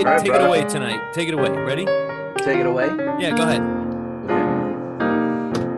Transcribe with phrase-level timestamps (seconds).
[0.00, 1.12] it, right, take it away tonight.
[1.12, 1.50] Take it away.
[1.50, 1.84] Ready?
[2.44, 2.86] Take it away.
[3.18, 3.62] Yeah, go ahead.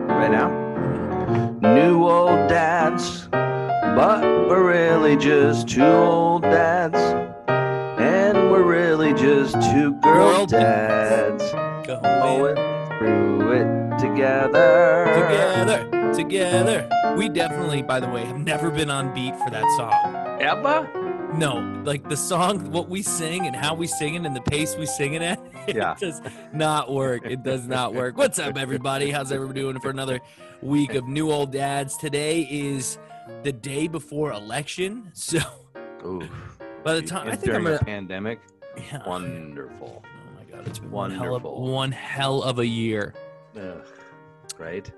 [0.09, 0.49] Right now.
[0.49, 1.75] Mm-hmm.
[1.75, 6.97] New old dads, but we're really just two old dads.
[7.99, 11.43] And we're really just two girl Girl dads.
[11.85, 12.55] Go Going
[12.99, 15.05] through it together.
[15.13, 16.89] together, together.
[17.17, 19.93] We definitely, by the way, have never been on beat for that song.
[20.41, 20.89] Emma?
[21.35, 24.75] No, like the song, what we sing and how we sing it and the pace
[24.77, 25.95] we sing it at, it Yeah.
[25.99, 26.21] does
[26.53, 27.25] not work.
[27.25, 28.17] It does not work.
[28.17, 29.09] What's up, everybody?
[29.09, 30.19] How's everyone doing for another
[30.61, 31.97] week of New Old Dads?
[31.97, 32.99] Today is
[33.41, 35.11] the day before election.
[35.15, 35.39] So
[36.05, 36.27] Ooh.
[36.83, 38.39] by the time, I think I'm during gonna, a pandemic.
[38.77, 39.07] yeah.
[39.07, 40.03] Wonderful.
[40.05, 43.13] Oh my God, it's one hell, of, one hell of a year.
[43.57, 43.81] Ugh.
[44.59, 44.89] Right?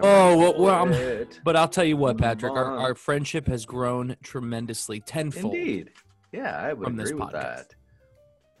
[0.00, 4.16] Oh, well, well, I'm- But I'll tell you what, Patrick, our, our friendship has grown
[4.22, 5.54] tremendously, tenfold.
[5.54, 5.90] Indeed.
[6.32, 7.32] Yeah, I would agree with podcast.
[7.32, 7.74] that.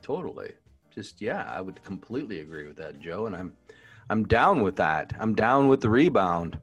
[0.02, 0.52] Totally.
[0.94, 3.26] Just yeah, I would completely agree with that, Joe.
[3.26, 3.54] And I'm
[4.10, 5.14] I'm down with that.
[5.18, 6.58] I'm down with the rebound.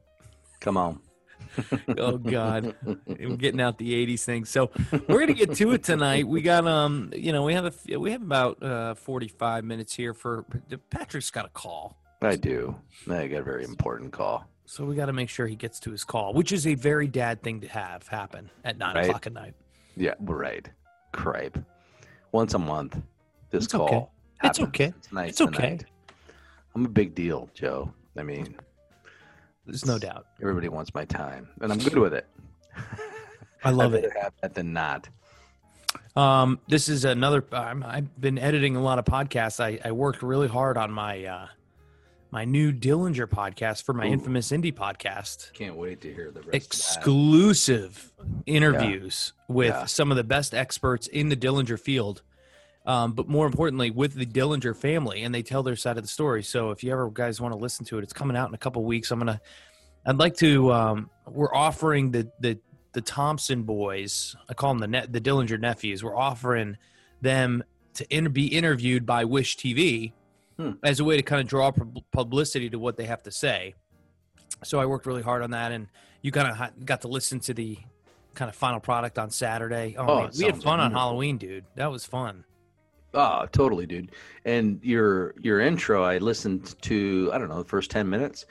[0.60, 1.00] Come on.
[1.98, 2.76] oh God,
[3.08, 4.44] I'm getting out the '80s thing.
[4.44, 4.70] So
[5.08, 6.28] we're gonna get to it tonight.
[6.28, 10.14] We got um, you know, we have a we have about uh 45 minutes here
[10.14, 10.44] for
[10.90, 12.76] Patrick's got a call, I do.
[13.10, 14.46] I got a very important call.
[14.70, 17.08] So we got to make sure he gets to his call, which is a very
[17.08, 19.06] dad thing to have happen at nine Right.
[19.06, 19.54] o'clock at night.
[19.96, 20.70] Yeah, right.
[21.12, 21.58] Cripe.
[22.30, 22.96] Once a month.
[23.50, 23.88] This It's call.
[23.88, 24.06] okay.
[24.44, 24.92] It's okay.
[24.96, 25.30] It's nice.
[25.30, 25.56] It's okay.
[25.56, 25.84] tonight.
[26.76, 27.92] I'm a big deal, Joe.
[28.16, 28.54] I mean,
[29.66, 30.26] There's no doubt.
[30.40, 32.28] everybody wants my time, and I'm good with it.
[33.64, 34.12] I love I'd it.
[34.22, 35.08] have that than not.
[36.14, 37.44] Um, this is another.
[37.50, 39.58] I'm, I've been editing a lot of podcasts.
[39.58, 41.46] I, I worked really hard on my uh,
[42.30, 44.12] my new Dillinger podcast for my Ooh.
[44.12, 45.52] infamous indie podcast.
[45.52, 46.56] Can't wait to hear the rest of that.
[46.56, 48.12] Exclusive
[48.46, 49.84] interviews with Yeah.
[49.86, 52.22] some of the best experts in the Dillinger field,
[52.86, 56.08] um, but more importantly, with the Dillinger family, and they tell their side of the
[56.08, 56.42] story.
[56.42, 58.58] So if you ever guys want to listen to it, it's coming out in a
[58.58, 59.10] couple weeks.
[59.10, 59.40] I'm gonna.
[60.06, 60.72] I'd like to.
[60.72, 62.58] Um, we're offering the the
[62.92, 64.34] the Thompson boys.
[64.48, 66.02] I call them the the Dillinger nephews.
[66.02, 66.76] We're offering
[67.20, 67.62] them
[67.94, 70.12] to inter- be interviewed by WISH-TV
[70.60, 70.72] Hmm.
[70.82, 73.74] as a way to kind of draw pub- publicity to what they have to say.
[74.62, 75.86] So I worked really hard on that, and
[76.20, 77.78] you kind of ha- got to listen to the
[78.34, 79.94] kind of final product on Saturday.
[79.96, 80.92] Oh, Oh, man, we had fun on.
[80.92, 81.64] Halloween, dude.
[81.76, 82.44] That was fun.
[83.14, 84.12] Oh, totally, dude.
[84.44, 88.44] And your your intro, I listened to I don't know the first ten minutes,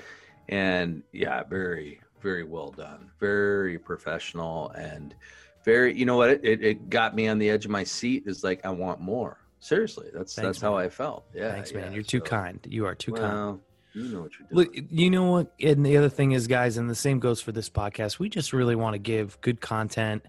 [0.50, 5.16] and yeah, very very well done, very professional, and
[5.64, 8.24] very you know what it, it, it got me on the edge of my seat.
[8.26, 9.38] Is like I want more.
[9.59, 10.75] Seriously, that's Thanks, that's how.
[10.75, 11.25] I felt.
[11.34, 11.86] Yeah, Thanks, man.
[11.88, 12.59] yeah, You're too kind.
[12.70, 13.34] You are too kind.
[13.34, 13.59] Well,
[13.94, 14.84] you know what you're doing.
[14.86, 15.53] Look, you know what?
[15.62, 18.20] And the other thing is, guys, and the same goes for this podcast.
[18.20, 20.24] We just really want to give good content.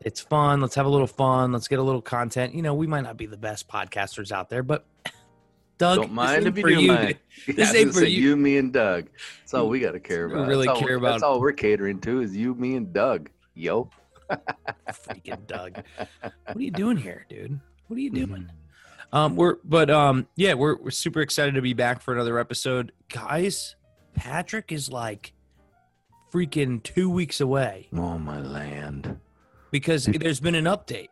[0.00, 0.60] It's fun.
[0.60, 1.52] Let's have a little fun.
[1.52, 2.54] Let's get a little content.
[2.54, 4.84] You know, we might not be the best podcasters out there, but
[5.78, 7.16] Doug, Don't mind if you do, mind.
[7.46, 8.36] This ain't for say, you.
[8.36, 9.08] me, and Doug.
[9.40, 10.48] That's all we got to care We about.
[10.48, 13.30] really That's all- care That's all we're catering to is you, me, and Doug.
[13.54, 13.88] Yo.
[14.90, 15.82] Freaking Doug.
[16.20, 17.60] What are you doing here, dude?
[17.88, 18.26] What are you doing?
[18.28, 18.56] Mm-hmm.
[19.14, 22.90] Um, we're but um, yeah, we're we're super excited to be back for another episode,
[23.08, 23.76] guys.
[24.14, 25.32] Patrick is like
[26.32, 27.88] freaking two weeks away.
[27.92, 29.20] Oh my land.
[29.70, 31.08] because there's been an update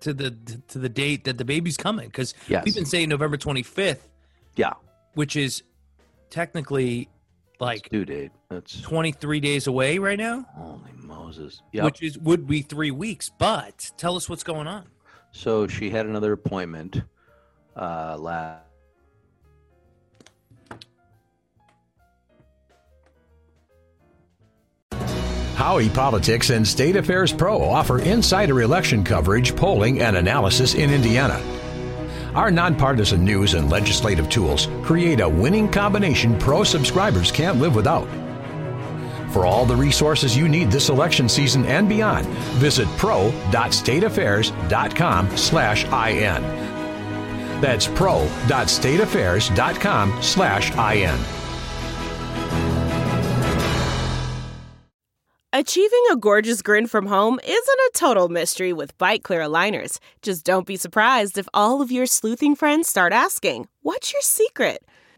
[0.00, 0.30] to the
[0.68, 2.64] to the date that the baby's coming because Yes.
[2.64, 4.00] we've been saying November 25th,
[4.56, 4.72] yeah.
[5.14, 5.62] which is
[6.30, 7.08] technically
[7.60, 8.32] like due date.
[8.48, 11.60] That's 23 days away right now, holy Moses.
[11.72, 11.84] Yeah.
[11.84, 13.30] which is would be 3 weeks.
[13.38, 14.86] But tell us what's going on.
[15.32, 17.02] So she had another appointment
[17.74, 18.62] uh last
[25.56, 31.40] Howie Politics and State Affairs Pro offer insider election coverage, polling, and analysis in Indiana.
[32.34, 38.08] Our nonpartisan news and legislative tools create a winning combination pro subscribers can't live without.
[39.32, 42.26] For all the resources you need this election season and beyond,
[42.60, 46.42] visit pro.stateaffairs.com slash IN.
[47.62, 51.18] That's pro.stateaffairs.com slash IN.
[55.54, 59.98] Achieving a gorgeous grin from home isn't a total mystery with Byte Clear aligners.
[60.22, 64.82] Just don't be surprised if all of your sleuthing friends start asking, What's your secret?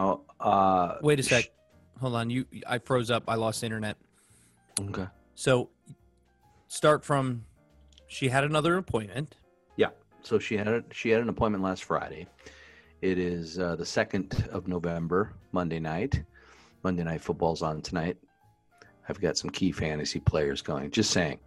[0.00, 1.50] Uh, Wait a sh- sec.
[2.00, 2.30] Hold on.
[2.30, 3.24] You I froze up.
[3.28, 3.96] I lost internet.
[4.80, 5.06] Okay.
[5.34, 5.70] So
[6.68, 7.44] start from
[8.06, 9.36] she had another appointment.
[9.76, 9.90] Yeah.
[10.22, 12.26] So she had a, she had an appointment last Friday.
[13.02, 16.22] It is uh, the second of November, Monday night.
[16.82, 18.16] Monday night football's on tonight.
[19.08, 20.90] I've got some key fantasy players going.
[20.90, 21.40] Just saying.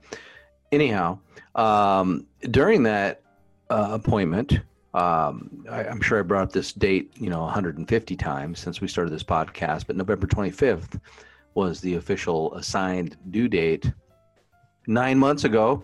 [0.72, 1.20] Anyhow,
[1.56, 3.22] um, during that
[3.70, 4.60] uh, appointment,
[4.94, 8.88] um, I, I'm sure I brought up this date, you know, 150 times since we
[8.88, 11.00] started this podcast, but November 25th
[11.56, 13.92] was the official assigned due date
[14.88, 15.84] nine months ago,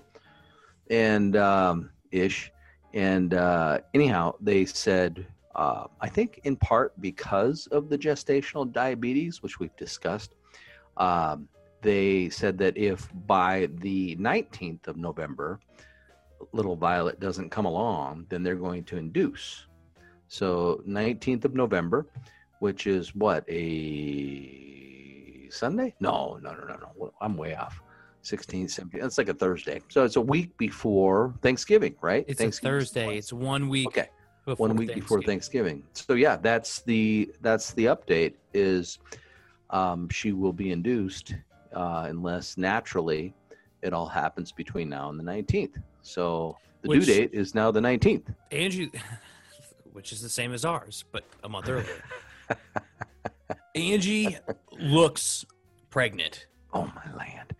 [0.90, 2.52] and um, ish.
[2.94, 9.44] And uh, anyhow, they said, uh, I think in part because of the gestational diabetes,
[9.44, 10.36] which we've discussed,
[10.98, 11.48] um,
[11.82, 15.60] they said that if by the 19th of November,
[16.52, 19.66] little Violet doesn't come along, then they're going to induce.
[20.28, 22.08] So 19th of November,
[22.60, 25.96] which is what a Sunday?
[26.00, 27.14] No, no, no, no, no.
[27.22, 27.82] I'm way off.
[28.22, 29.02] 16, 17.
[29.02, 29.82] That's like a Thursday.
[29.88, 32.26] So it's a week before Thanksgiving, right?
[32.28, 33.18] It's a Thursday.
[33.18, 34.10] It's one week Okay
[34.50, 35.84] before one week before Thanksgiving.
[35.94, 38.34] So yeah, that's the that's the update.
[38.54, 39.00] Is
[39.70, 41.36] um, she will be induced
[41.74, 43.34] uh, unless naturally
[43.82, 45.78] it all happens between now and the nineteenth.
[46.02, 48.32] So the Which- due date is now the nineteenth.
[48.52, 48.92] Angie,
[49.94, 52.04] which is the same as ours, but a month earlier.
[53.76, 54.38] Angie
[54.80, 55.46] looks
[55.90, 56.48] pregnant.
[56.74, 57.54] Oh my land!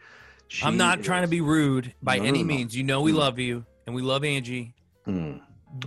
[0.64, 2.46] I'm She not trying to be rude by No, no, any no.
[2.46, 2.76] means.
[2.76, 3.16] You know we Mm.
[3.18, 4.74] love you and we love Angie,
[5.06, 5.38] Hmm.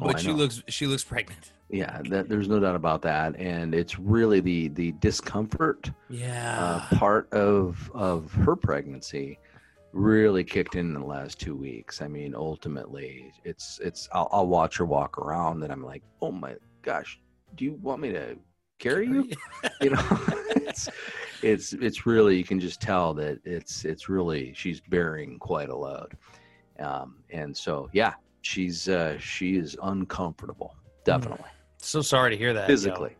[0.01, 0.35] Oh, but I she know.
[0.35, 1.53] looks she looks pregnant.
[1.69, 6.59] Yeah, that, there's no doubt about that, and it's really the the discomfort Yeah.
[6.93, 9.39] uh, part of of her pregnancy
[9.93, 12.03] really kicked in, in the last two weeks.
[12.03, 16.33] I mean, ultimately, it's it's I'll, I'll watch her walk around, and I'm like, oh
[16.33, 17.21] my gosh,
[17.55, 18.37] do you want me to
[18.79, 19.31] carry you?
[19.81, 20.03] You know,
[20.57, 20.89] it's
[21.43, 25.77] it's it's really you can just tell that it's it's really she's bearing quite a
[25.77, 26.17] load,
[26.79, 31.49] um, and so yeah, she's uh, she is uncomfortable, definitely
[31.85, 32.63] so sorry to hear that.
[32.63, 32.67] yo.
[32.67, 33.17] physically.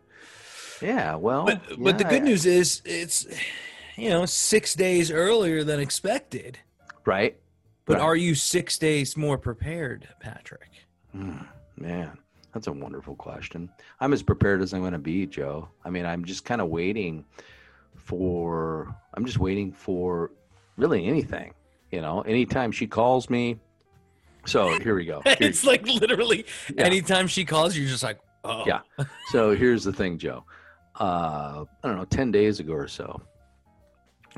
[0.81, 3.25] Yeah, well, But but the yeah, good news is it's
[3.97, 6.59] you know six days earlier than expected.
[7.05, 7.35] right?
[7.85, 8.03] But Right.
[8.03, 10.69] are you six days more prepared, Patrick?
[11.13, 11.45] Mm,
[11.77, 12.17] man,
[12.53, 13.69] that's a wonderful question.
[13.99, 15.67] I'm as prepared as I'm going to be, Joe.
[15.83, 17.25] I mean, I'm just kind of waiting
[17.97, 18.95] for.
[19.13, 20.31] I'm just waiting for
[20.77, 21.53] really anything.
[21.91, 23.57] You know, anytime she calls me.
[24.45, 25.21] So here we go.
[25.25, 26.83] Here it's like literally Yeah.
[26.85, 28.79] anytime she calls, you're just like, oh, Yeah.
[29.31, 30.43] So here's the thing, Joe.
[30.99, 33.21] Uh, I don't know, ten days ago or so,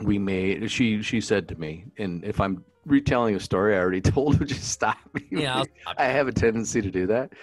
[0.02, 0.70] we made.
[0.70, 4.46] She she said to me, and if I'm retelling a story, I already told her
[4.46, 5.26] just stop me.
[5.32, 5.64] yeah.
[5.82, 5.96] Stop.
[5.98, 7.34] I have a tendency to do that.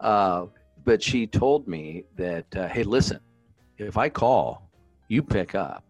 [0.00, 0.46] Uh,
[0.84, 3.20] but she told me that, uh, hey, listen,
[3.78, 4.68] if I call,
[5.08, 5.84] you pick up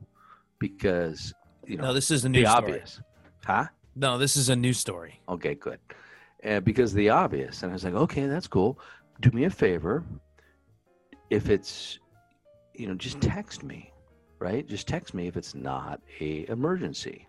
[0.58, 1.32] because
[1.66, 3.00] you know No, this is a new obvious,
[3.44, 3.66] huh?
[3.94, 5.20] No, this is a new story.
[5.28, 5.78] Okay, good.
[6.44, 8.78] Uh, because the obvious, and I was like, okay, that's cool.
[9.20, 10.04] Do me a favor.
[11.30, 11.98] If it's,
[12.74, 13.91] you know, just text me,
[14.42, 14.66] right?
[14.66, 17.28] Just text me if it's not a emergency,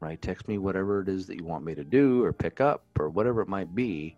[0.00, 0.20] right?
[0.22, 3.10] Text me whatever it is that you want me to do or pick up or
[3.10, 4.16] whatever it might be.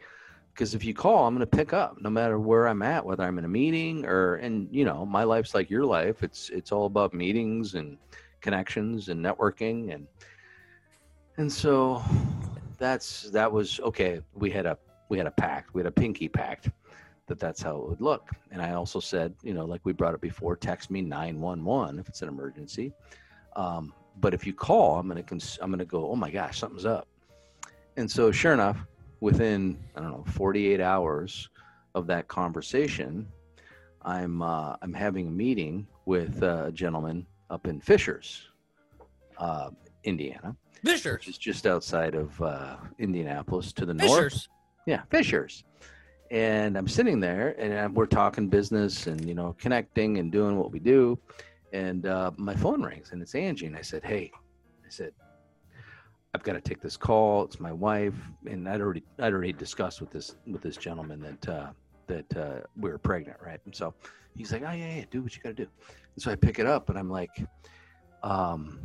[0.55, 3.25] Because if you call, I'm going to pick up no matter where I'm at, whether
[3.25, 6.23] I'm in a meeting or, and you know, my life's like your life.
[6.23, 7.99] It's it's all about meetings and
[8.41, 10.07] connections and networking and
[11.37, 12.03] and so
[12.79, 14.79] that's that was okay we had a
[15.11, 16.71] we had a pact we had a pinky pact
[17.31, 20.15] that that's how it would look and i also said you know like we brought
[20.15, 22.93] it before text me 911 if it's an emergency
[23.55, 26.85] um, but if you call i'm gonna cons- i'm gonna go oh my gosh something's
[26.85, 27.07] up
[27.97, 28.85] and so sure enough
[29.21, 31.49] within i don't know 48 hours
[31.95, 33.29] of that conversation
[34.03, 38.49] i'm uh, i'm having a meeting with uh, a gentleman up in fishers
[39.39, 39.71] uh,
[40.03, 41.13] indiana Fishers.
[41.19, 44.33] which is just outside of uh, Indianapolis to the north.
[44.33, 44.49] Fishers.
[44.87, 45.65] Yeah, Fishers.
[46.31, 50.57] And I'm sitting there, and uh, we're talking business and you know connecting and doing
[50.57, 51.19] what we do.
[51.73, 53.67] And uh, my phone rings, and it's Angie.
[53.67, 54.31] And I said, "Hey,"
[54.87, 55.13] I said,
[56.35, 57.45] "I've got to take this call.
[57.45, 58.15] It's my wife."
[58.47, 61.71] And I'd already I'd already discussed with this with this gentleman that uh,
[62.07, 63.61] that uh, we were pregnant, right?
[63.65, 63.95] And so
[64.37, 65.71] he's like, "Oh yeah, yeah, do what you got to do."
[66.15, 67.45] And so I pick it up, and I'm like,
[68.23, 68.79] um,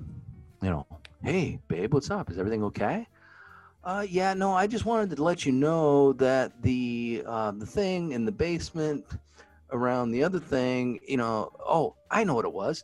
[0.63, 0.87] you know,
[1.23, 2.31] hey, babe, what's up?
[2.31, 3.07] Is everything okay?
[3.85, 8.13] Uh, yeah, no, I just wanted to let you know that the uh, the thing
[8.13, 9.05] in the basement
[9.71, 12.83] around the other thing, you know, oh, I know what it was.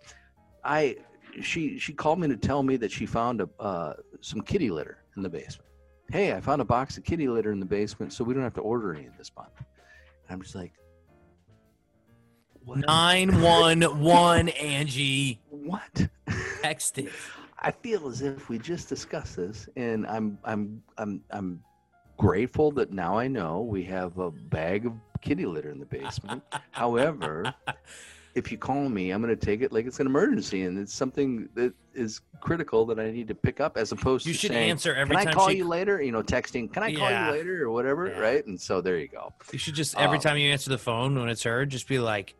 [0.63, 0.97] I
[1.41, 4.99] she she called me to tell me that she found a uh, some kitty litter
[5.17, 5.71] in the basement.
[6.11, 8.53] Hey, I found a box of kitty litter in the basement, so we don't have
[8.55, 9.57] to order any of this month.
[9.57, 9.65] And
[10.29, 10.73] I'm just like,
[12.63, 12.77] what?
[12.77, 15.39] Nine one one Angie.
[15.49, 16.09] What?
[16.61, 17.09] Text it.
[17.61, 21.61] I feel as if we just discussed this, and I'm I'm I'm I'm
[22.17, 26.41] grateful that now I know we have a bag of kitty litter in the basement.
[26.71, 27.53] However,
[28.33, 30.93] if you call me, I'm going to take it like it's an emergency, and it's
[30.93, 34.29] something that is critical that I need to pick up, as opposed to.
[34.29, 36.73] You to should saying, answer every "Can I call she- you later?" You know, texting,
[36.73, 37.27] "Can I call Yeah.
[37.27, 38.19] you later?" or whatever, Yeah.
[38.19, 38.45] right?
[38.47, 39.33] And so there you go.
[39.51, 41.99] You should just every Um, time you answer the phone when it's her, just be
[41.99, 42.33] like,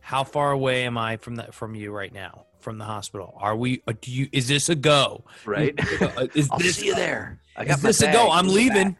[0.00, 2.44] "How far away am I from that from you right now?
[2.62, 3.34] From the hospital?
[3.38, 3.82] Are we?
[3.88, 4.28] uh, Do you?
[4.30, 5.24] Is this a go?
[5.44, 5.74] Right?
[6.00, 7.40] Uh, Is I'll this see you there.
[7.56, 8.30] I got Is this a go?
[8.30, 8.96] I'm leaving.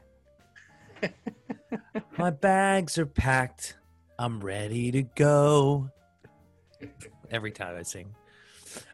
[2.19, 3.77] My bags are packed.
[4.19, 5.91] I'm ready to go.
[7.31, 8.15] Every time I sing.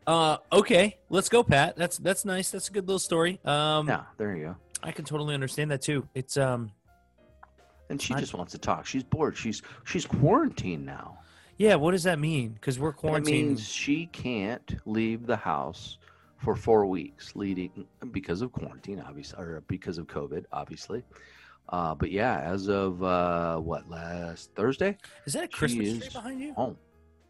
[0.07, 1.77] Uh, okay, let's go, Pat.
[1.77, 2.51] That's that's nice.
[2.51, 3.41] That's a good little story.
[3.45, 4.57] Um, Yeah, there you go.
[4.83, 6.07] I can totally understand that too.
[6.15, 6.71] It's um,
[7.89, 8.85] And she I- just wants to talk.
[8.87, 9.37] She's bored.
[9.37, 11.19] She's she's quarantined now.
[11.59, 11.75] Yeah.
[11.75, 12.51] What does that mean?
[12.51, 13.49] Because we're That quarantined.
[13.49, 15.99] means she can't leave the house
[16.39, 21.03] for four weeks, leading because of quarantine, obviously, or because of COVID, obviously.
[21.71, 24.97] Uh, but yeah, as of uh, what last Thursday,
[25.27, 26.55] Is that a Christmas tree behind you?
[26.55, 26.77] home.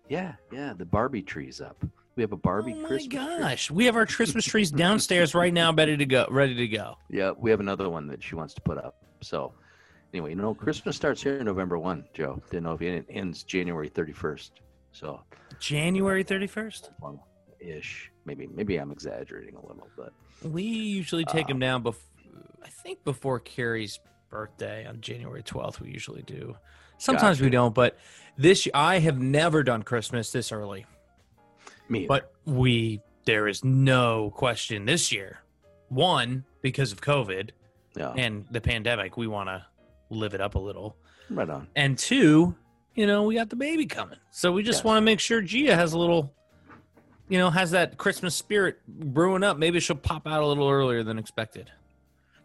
[0.08, 1.82] Yeah, yeah, the Barbie tree's up.
[2.16, 3.38] We have a Barbie oh my Christmas tree.
[3.38, 6.26] gosh, we have our Christmas trees downstairs right now, ready to go.
[6.30, 6.96] Ready to go.
[7.10, 8.96] Yeah, we have another one that she wants to put up.
[9.22, 9.52] So,
[10.12, 12.04] anyway, you know, Christmas starts here November one.
[12.14, 14.60] Joe didn't know if it ends January thirty first.
[14.92, 15.20] So,
[15.60, 16.90] January thirty first.
[17.60, 18.10] ish.
[18.24, 20.12] Maybe maybe I'm exaggerating a little, but
[20.42, 22.04] We usually take Uh, them down before.
[22.62, 24.00] I think before Carrie's
[24.30, 25.80] birthday on January twelfth.
[25.80, 26.56] We usually do.
[26.98, 27.96] Sometimes we don't, but
[28.36, 30.84] this I have never done Christmas this early.
[31.88, 32.00] me.
[32.00, 32.08] either.
[32.08, 35.38] But we there is no question this year.
[35.88, 37.50] One because of COVID
[37.96, 39.64] yeah, and the pandemic, we want to
[40.10, 40.96] live it up a little.
[41.30, 41.68] right on.
[41.76, 42.54] And two,
[42.94, 44.18] you know, we got the baby coming.
[44.30, 46.32] So we just want to make sure Gia has a little,
[47.28, 49.58] you know, has that Christmas spirit brewing up.
[49.58, 51.70] Maybe she'll pop out a little earlier than expected.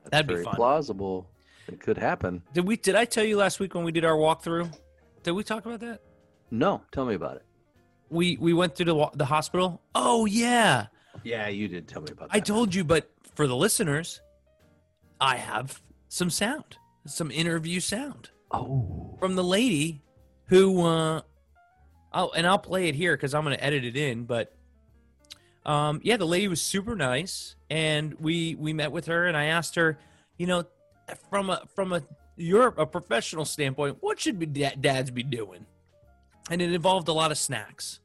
[0.04, 0.56] That's That'd be very fun.
[0.56, 1.30] plausible.
[1.68, 2.44] It could happen.
[2.54, 2.76] Did we?
[2.76, 4.70] Did I tell you last week when we did our walkthrough?
[5.24, 6.02] Did we talk about that?
[6.52, 7.44] No, tell me about it.
[8.10, 9.82] We we went through the the hospital.
[9.96, 10.88] Oh yeah,
[11.24, 12.36] Yeah, you did tell me about that.
[12.36, 12.84] I told you.
[12.84, 14.20] But for the listeners,
[15.22, 18.30] I have some sound, some interview sound.
[18.52, 20.02] Oh, from the lady
[20.46, 21.22] who uh
[22.14, 24.56] oh and i'll play it here because i'm gonna edit it in but
[25.66, 29.46] um yeah the lady was super nice and we we met with her and i
[29.46, 29.98] asked her
[30.38, 30.64] you know
[31.32, 32.04] from a from a
[32.36, 35.66] you're a professional standpoint what should be da- dads be doing
[36.52, 38.00] and it involved a lot of snacks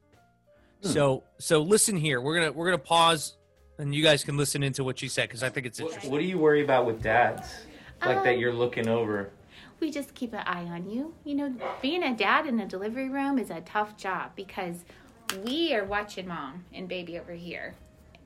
[0.83, 0.89] Hmm.
[0.89, 3.37] so so listen here we're gonna we're gonna pause
[3.79, 6.11] and you guys can listen into what she said because i think it's What, interesting
[6.13, 7.49] what do you worry about with dads?
[8.05, 9.31] Like that Um, you're looking over.
[9.81, 11.15] we just keep an eye on you.
[11.25, 14.85] You know, being a dad in a delivery room is a tough job because
[15.45, 17.75] we are watching mom and baby over here.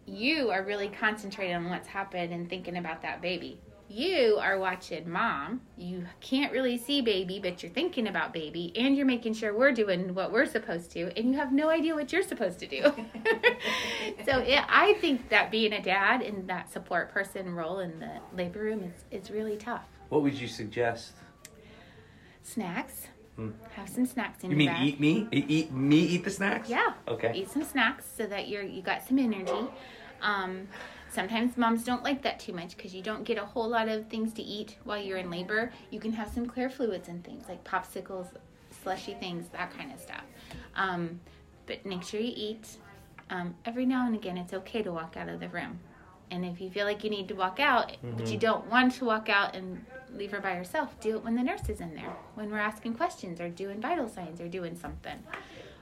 [0.06, 3.58] You are really concentrating on what's happened and thinking about that baby.
[3.92, 5.60] You are watching mom.
[5.76, 9.72] You can't really see baby, but you're thinking about baby, and you're making sure we're
[9.72, 12.82] doing what we're supposed to, and you have no idea what you're supposed to do.
[14.24, 18.12] so it, I think that being a dad in that support person role in the
[18.34, 21.12] labor room is, is really tough What would you suggest?
[22.42, 23.08] snacks.
[23.74, 24.60] Have some snacks in Hmm.
[24.60, 24.88] You your mean bag.
[24.88, 25.28] eat me?
[25.32, 25.98] Eat me?
[25.98, 26.68] Eat the snacks?
[26.68, 26.92] Yeah.
[27.08, 27.32] Okay.
[27.34, 29.66] Eat some snacks so that you're you got some energy.
[30.22, 30.68] Um,
[31.12, 34.08] sometimes moms don't like that too much because you don't get a whole lot of
[34.08, 35.70] things to eat while you're in labor.
[35.90, 38.28] You can have some clear fluids and things like popsicles,
[38.82, 40.24] slushy things, that kind of stuff.
[40.74, 41.20] Um,
[41.66, 42.76] but make sure you eat.
[43.30, 45.78] Um, every now and again, it's okay to walk out of the room.
[46.30, 49.04] And if you feel like you need to walk out, but you don't want to
[49.04, 52.16] walk out and leave her by herself, do it when the nurse is in there,
[52.34, 55.18] when we're asking questions or doing vital signs or doing something.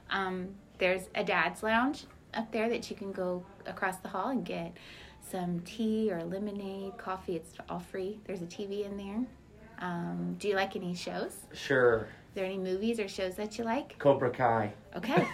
[0.09, 4.45] Um, there's a dad's lounge up there that you can go across the hall and
[4.45, 4.73] get
[5.31, 7.35] some tea or lemonade, coffee.
[7.37, 8.19] It's all free.
[8.25, 9.25] There's a TV in there.
[9.79, 11.35] Um, do you like any shows?
[11.53, 12.07] Sure.
[12.29, 13.97] Is there any movies or shows that you like?
[13.97, 14.71] Cobra Kai.
[14.95, 15.25] Okay.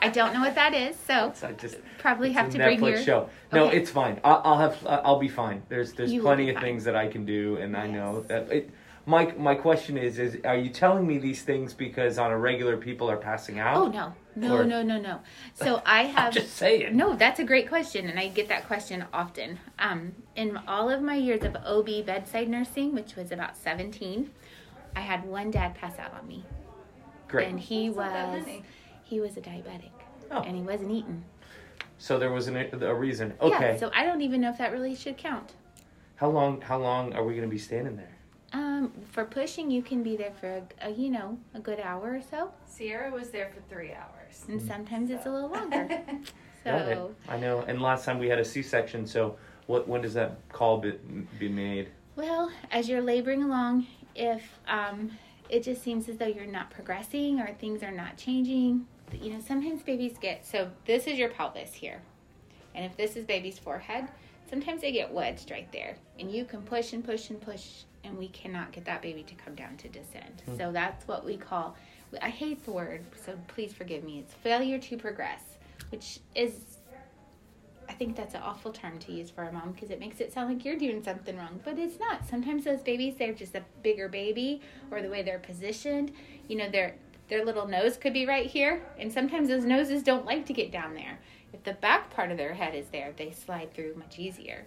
[0.00, 3.02] I don't know what that is, so I just probably have to Netflix bring your.
[3.02, 3.28] show.
[3.52, 3.76] No, Okay.
[3.76, 4.20] it's fine.
[4.24, 4.86] I'll, I'll have.
[4.86, 5.62] I'll be fine.
[5.68, 6.64] There's there's You plenty of fine.
[6.64, 8.70] things that I can do, and I know that it.
[9.06, 12.76] My my question is: is are you telling me these things because on a regular
[12.76, 13.76] people are passing out?
[13.76, 15.20] Oh no, no, Or- no, no, no.
[15.54, 16.96] So I have just saying.
[16.96, 19.58] No, that's a great question, and I get that question often.
[19.78, 24.30] Um, in all of my years of OB bedside nursing, which was about seventeen,
[24.94, 26.44] I had one dad pass out on me,
[27.28, 27.48] Great.
[27.48, 28.56] and he That's was
[29.04, 29.90] he was a diabetic,
[30.30, 30.42] Oh.
[30.42, 31.24] and he wasn't eating.
[31.98, 33.34] So there was an, a reason.
[33.40, 33.74] Okay.
[33.74, 35.52] Yeah, so I don't even know if that really should count.
[36.16, 36.60] how long?
[36.60, 38.11] How long are we going to be standing there?
[38.52, 42.16] Um, for pushing, you can be there for a, a you know a good hour
[42.16, 44.44] or so, Sierra was there for three hours.
[44.48, 45.88] and sometimes it's a little longer.
[46.64, 46.94] Got it.
[46.94, 47.64] So I know.
[47.66, 49.06] And last time we had a C-section.
[49.06, 49.88] So what?
[49.88, 50.92] When does that call be,
[51.38, 51.88] be made?
[52.14, 55.10] Well, as you're laboring along, if um,
[55.48, 58.86] it just seems as though you're not progressing or things are not changing,
[59.20, 62.02] you know, sometimes babies get so this is your pelvis here.
[62.74, 64.08] And if this is baby's forehead,
[64.48, 65.96] sometimes they get wedged right there.
[66.18, 69.34] And you can push and push and push, and we cannot get that baby to
[69.34, 70.42] come down to descend.
[70.56, 71.76] So that's what we call,
[72.20, 74.18] I hate the word, so please forgive me.
[74.18, 75.42] It's failure to progress,
[75.90, 76.78] which is
[77.88, 80.32] I think that's an awful term to use for a mom because it makes it
[80.32, 82.26] sound like you're doing something wrong, but it's not.
[82.26, 86.10] Sometimes those babies, they're just a bigger baby, or the way they're positioned.
[86.48, 86.94] You know, their
[87.28, 90.72] their little nose could be right here, and sometimes those noses don't like to get
[90.72, 91.18] down there.
[91.52, 94.66] If the back part of their head is there, they slide through much easier.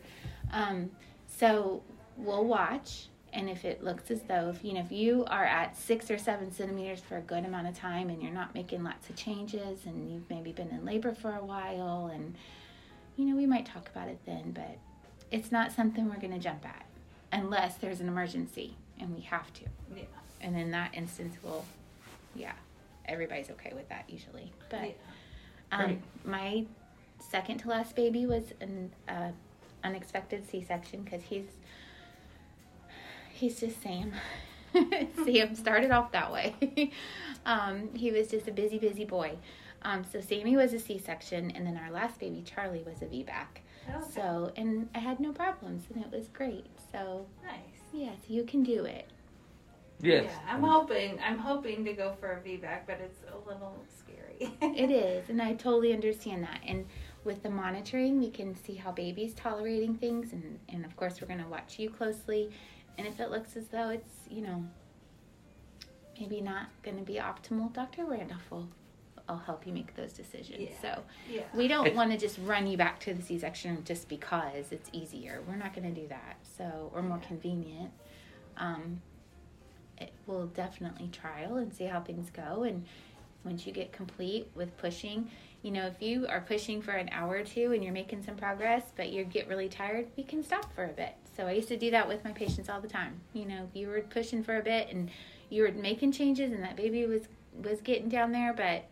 [0.52, 0.92] Um,
[1.28, 1.82] so
[2.18, 5.78] we'll watch, and if it looks as though if you know if you are at
[5.78, 9.10] six or seven centimeters for a good amount of time, and you're not making lots
[9.10, 12.36] of changes, and you've maybe been in labor for a while, and
[13.18, 14.78] you know, we might talk about it then, but
[15.32, 16.86] it's not something we're going to jump at
[17.32, 19.64] unless there's an emergency and we have to.
[19.96, 20.04] Yeah.
[20.42, 21.66] And in that instance, we'll,
[22.36, 22.54] yeah,
[23.06, 24.52] everybody's okay with that usually.
[24.70, 24.96] But
[25.72, 26.00] um, Great.
[26.26, 26.66] my
[27.20, 29.32] second to last baby was an uh,
[29.84, 31.46] unexpected C-section because he's
[33.36, 34.14] he's just Sam.
[35.26, 36.92] Sam started off that way.
[37.46, 39.38] um, he was just a busy, busy boy.
[39.84, 43.62] Um, so Sammy was a C-section, and then our last baby, Charlie, was a VBAC.
[43.88, 44.06] Okay.
[44.16, 46.66] So, and I had no problems, and it was great.
[46.92, 47.60] So, Nice.
[47.94, 49.08] yes, you can do it.
[50.02, 50.26] Yes.
[50.28, 51.20] Yeah, I'm hoping.
[51.24, 54.52] I'm hoping to go for a VBAC, but it's a little scary.
[54.76, 56.60] It is, and I totally understand that.
[56.68, 56.86] And
[57.24, 61.28] with the monitoring, we can see how baby's tolerating things, and, and of course, we're
[61.28, 62.52] going to watch you closely.
[62.98, 64.66] And if it looks as though it's, you know,
[66.20, 68.06] maybe not going to be optimal, Dr.
[68.06, 68.68] Randolph will
[69.28, 70.60] I'll help you make those decisions.
[70.60, 70.82] Yeah.
[70.82, 71.42] So Yeah.
[71.54, 75.42] we don't want to just run you back to the C-section just because it's easier.
[75.48, 76.38] We're not going to do that.
[76.58, 77.92] So or more convenient.
[78.58, 79.02] Um,
[79.98, 82.64] it, we'll definitely trial and see how things go.
[82.64, 82.86] And
[83.44, 85.32] once you get complete with pushing,
[85.66, 88.36] you know, if you are pushing for an hour or two and you're making some
[88.36, 91.16] progress, but you get really tired, we can stop for a bit.
[91.36, 93.20] So I used to do that with my patients all the time.
[93.34, 95.10] You know, if you were pushing for a bit and
[95.50, 97.24] you were making changes and that baby was
[97.64, 98.86] was getting down there, but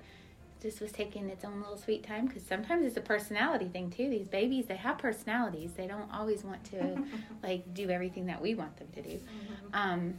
[0.64, 4.10] just was taking its own little sweet time because sometimes it's a personality thing too.
[4.10, 5.74] These babies, they have personalities.
[5.74, 7.04] They don't always want to
[7.44, 9.20] like do everything that we want them to do.
[9.76, 10.16] Um,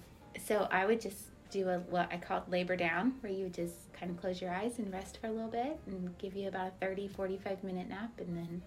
[0.46, 1.18] so I would just
[1.54, 4.50] do a what I called labor down, where you would just kind of close your
[4.50, 7.88] eyes and rest for a little bit and give you about a 30, 45 minute
[7.88, 8.62] nap, and then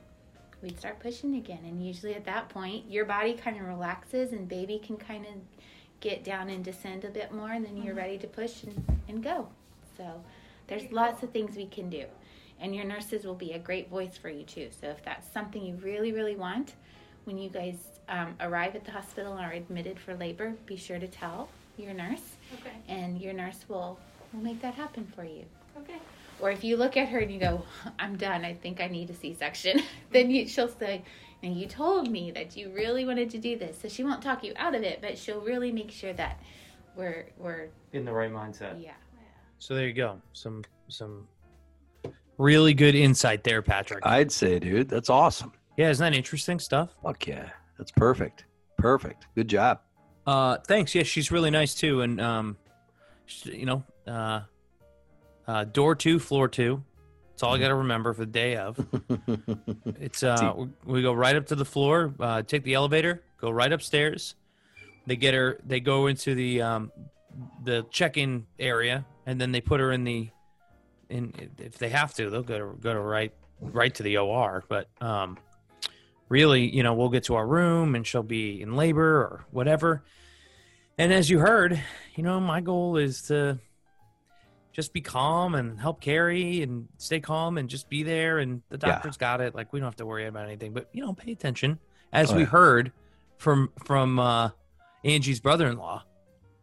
[0.62, 1.60] we'd start pushing again.
[1.66, 5.34] And usually at that point, your body kind of relaxes and baby can kind of
[6.00, 9.22] get down and descend a bit more, and then you're ready to push and, and
[9.22, 9.50] go.
[9.98, 10.24] So
[10.68, 12.06] there's lots of things we can do.
[12.60, 14.70] And your nurses will be a great voice for you too.
[14.80, 16.74] So if that's something you really, really want,
[17.26, 17.76] when you guys
[18.08, 21.94] um, arrive at the hospital and are admitted for labor, be sure to tell your
[21.94, 22.76] nurse, Okay.
[22.88, 24.00] and your nurse will
[24.34, 25.46] will make that happen for you.
[25.78, 25.98] Okay.
[26.40, 27.64] Or if you look at her and you go,
[27.98, 28.44] "I'm done.
[28.46, 31.04] I think I need a C-section," then you, she'll say,
[31.44, 34.44] "And you told me that you really wanted to do this." So she won't talk
[34.44, 36.40] you out of it, but she'll really make sure that
[36.96, 38.82] we're we're In the right mindset.
[38.84, 38.94] yeah.
[39.60, 40.22] So there you go.
[40.34, 41.28] Some some
[42.38, 44.06] really good insight there, Patrick.
[44.06, 45.52] I'd say, dude, that's awesome.
[45.78, 46.92] yeah, isn't that interesting stuff?
[47.04, 48.46] Fuck yeah, that's perfect.
[48.78, 49.26] Perfect.
[49.36, 49.80] Good job.
[50.28, 50.94] Uh, thanks.
[50.94, 52.58] Yeah, she's really nice too, and um,
[53.26, 54.42] she, you know, uh,
[55.48, 56.84] uh, door two, floor two.
[57.32, 58.78] That's all I got to remember for the day of.
[60.00, 63.50] It's uh, we- we go right up to the floor, uh, take the elevator, go
[63.50, 64.36] right upstairs.
[65.06, 65.60] They get her.
[65.66, 66.92] They go into the um,
[67.64, 70.30] the check-in area, and then they put her in the.
[71.10, 74.64] In if they have to, they'll go to go to right right to the OR.
[74.68, 75.38] But um,
[76.30, 80.04] really, you know, we'll get to our room, and she'll be in labor or whatever.
[80.98, 81.82] And as you heard,
[82.16, 83.60] you know, my goal is to
[84.74, 88.38] just be calm and help carry and stay calm and just be there.
[88.40, 88.94] And the Yeah.
[88.94, 89.56] doctor's got it.
[89.56, 91.80] Like we don't have to worry about anything, but you know, pay attention.
[92.14, 92.48] As Oh, we yeah.
[92.50, 92.92] heard
[93.38, 94.50] from from uh,
[95.04, 96.04] Angie's brother-in-law,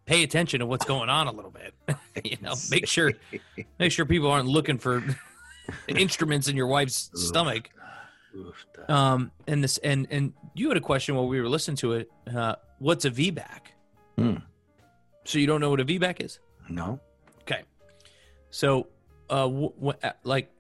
[0.07, 1.75] pay attention to what's going on a little bit.
[2.25, 3.13] you know, make sure
[3.79, 5.03] make sure people aren't looking for
[5.89, 7.69] instruments in your wife's stomach.
[8.37, 11.93] Oof, Um, and this and and you had a question while we were listening to
[11.93, 12.11] it.
[12.35, 13.61] Uh, what's a VBAC?
[14.19, 14.35] Hmm.
[15.25, 16.39] So you don't know what a VBAC is?
[16.69, 17.01] no.
[17.43, 17.63] Okay.
[18.51, 18.89] So,
[19.29, 20.51] uh, w- w- uh, like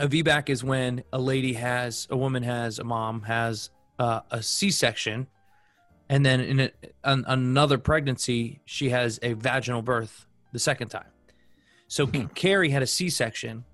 [0.00, 4.42] a VBAC is when a lady has, a woman has, a mom has uh, a
[4.42, 5.28] C-section,
[6.08, 6.70] and then in a,
[7.04, 11.06] an, another pregnancy, she has a vaginal birth the second time.
[11.86, 12.26] So Hmm.
[12.34, 13.64] Carrie had a C-section,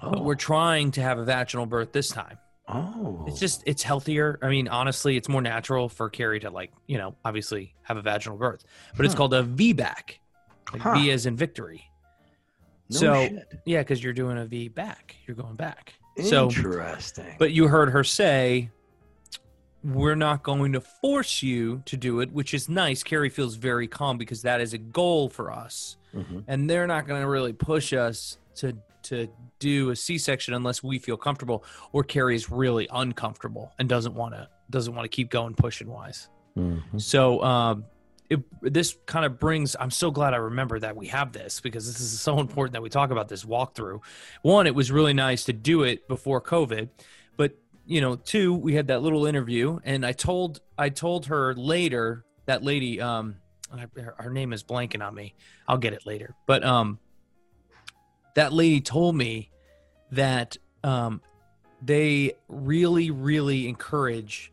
[0.00, 0.22] but Oh.
[0.22, 2.38] we're trying to have a vaginal birth this time.
[2.68, 3.24] oh.
[3.26, 4.38] It's just it's healthier.
[4.42, 8.02] I mean, honestly, it's more natural for Carrie to like, you know, obviously have a
[8.02, 8.64] vaginal birth.
[8.96, 10.18] But it's called a VBAC.
[10.72, 10.94] Like Huh.
[10.94, 11.90] V as in victory.
[12.90, 13.60] no so shit.
[13.64, 15.16] yeah, because you're doing a V back.
[15.26, 15.94] You're going back.
[16.22, 17.36] So Interesting.
[17.38, 18.70] but you heard her say
[19.84, 23.02] we're not going to force you to do it, which is nice.
[23.04, 25.96] Carrie feels very calm because that is a goal for us.
[26.14, 26.42] Mhm.
[26.48, 30.98] And they're not going to really push us to to do a C-section unless we
[30.98, 35.54] feel comfortable or Carrie's really uncomfortable and doesn't want to doesn't want to keep going
[35.54, 36.28] pushing wise.
[36.56, 37.00] Mhm.
[37.00, 37.84] So um,
[38.30, 39.76] it, this kind of brings.
[39.78, 42.82] I'm so glad I remember that we have this because this is so important that
[42.82, 44.00] we talk about this walkthrough.
[44.42, 46.90] One, it was really nice to do it before COVID,
[47.36, 47.56] but
[47.86, 52.24] you know, two, we had that little interview, and I told I told her later
[52.46, 53.00] that lady.
[53.00, 53.36] Um,
[53.96, 55.34] her, her name is blanking on me.
[55.66, 56.98] I'll get it later, but um,
[58.38, 59.50] that lady told me
[60.12, 61.20] that um,
[61.82, 64.52] they really, really encourage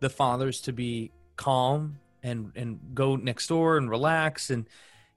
[0.00, 4.48] the fathers to be calm and and go next door and relax.
[4.48, 4.66] And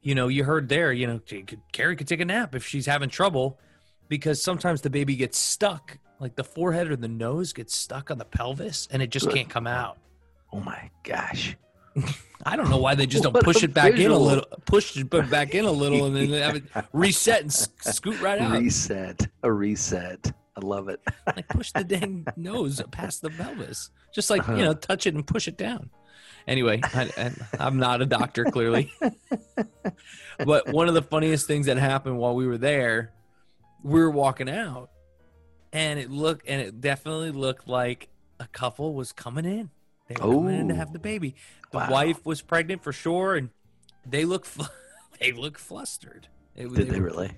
[0.02, 1.22] you know you heard there you know
[1.72, 3.58] Carrie could take a nap if she's having trouble
[4.10, 8.18] because sometimes the baby gets stuck like the forehead or the nose gets stuck on
[8.18, 9.98] the pelvis and it just can't come out.
[10.52, 11.56] Oh my gosh.
[12.46, 14.96] I don't know why they just don't What push it back in a little push
[14.98, 19.28] it back in a little and then have it reset and scoot right out Reset.
[19.44, 20.32] A reset.
[20.56, 21.00] I love it.
[21.28, 24.64] like push the dang nose past the pelvis just like you Uh-huh.
[24.66, 25.90] know touch it and push it down
[26.48, 28.92] anyway I, i'm not a doctor clearly
[30.46, 33.12] but one of the funniest things that happened while we were there
[33.84, 34.90] we were walking out
[35.74, 38.10] and it looked and it definitely looked like
[38.40, 39.70] a couple was coming in
[40.08, 40.94] they were coming in to have Oh.
[40.94, 41.36] the baby
[41.72, 41.90] the Wow.
[41.92, 43.50] wife was pregnant for sure and
[44.06, 44.64] they look fl-
[45.20, 47.32] they look flustered It- Did they were- really?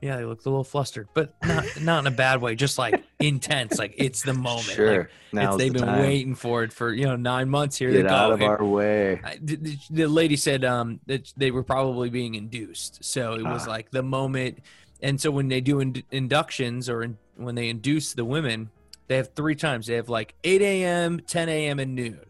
[0.00, 2.54] yeah, they looked a little flustered, but not not in a bad way.
[2.56, 4.66] Just like intense, like it's the moment.
[4.66, 5.10] Like, Sure.
[5.32, 6.00] it's, they've the been time.
[6.00, 7.90] waiting for it for you know nine months here.
[7.92, 8.14] Get they go.
[8.14, 9.20] out of And our way.
[9.24, 13.44] I- the, the- the lady said um that they were probably being induced, so it
[13.44, 13.70] was Ah.
[13.70, 14.58] like the moment.
[15.00, 18.70] And so when they do ind- inductions or in, when they induce the women,
[19.08, 19.86] they have three times.
[19.88, 22.20] They have like 8 a.m., 10 a.m., and noon.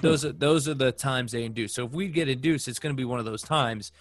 [0.00, 1.74] Those are those are the times they induce.
[1.74, 3.92] So if we get induced, it's going to be one of those times.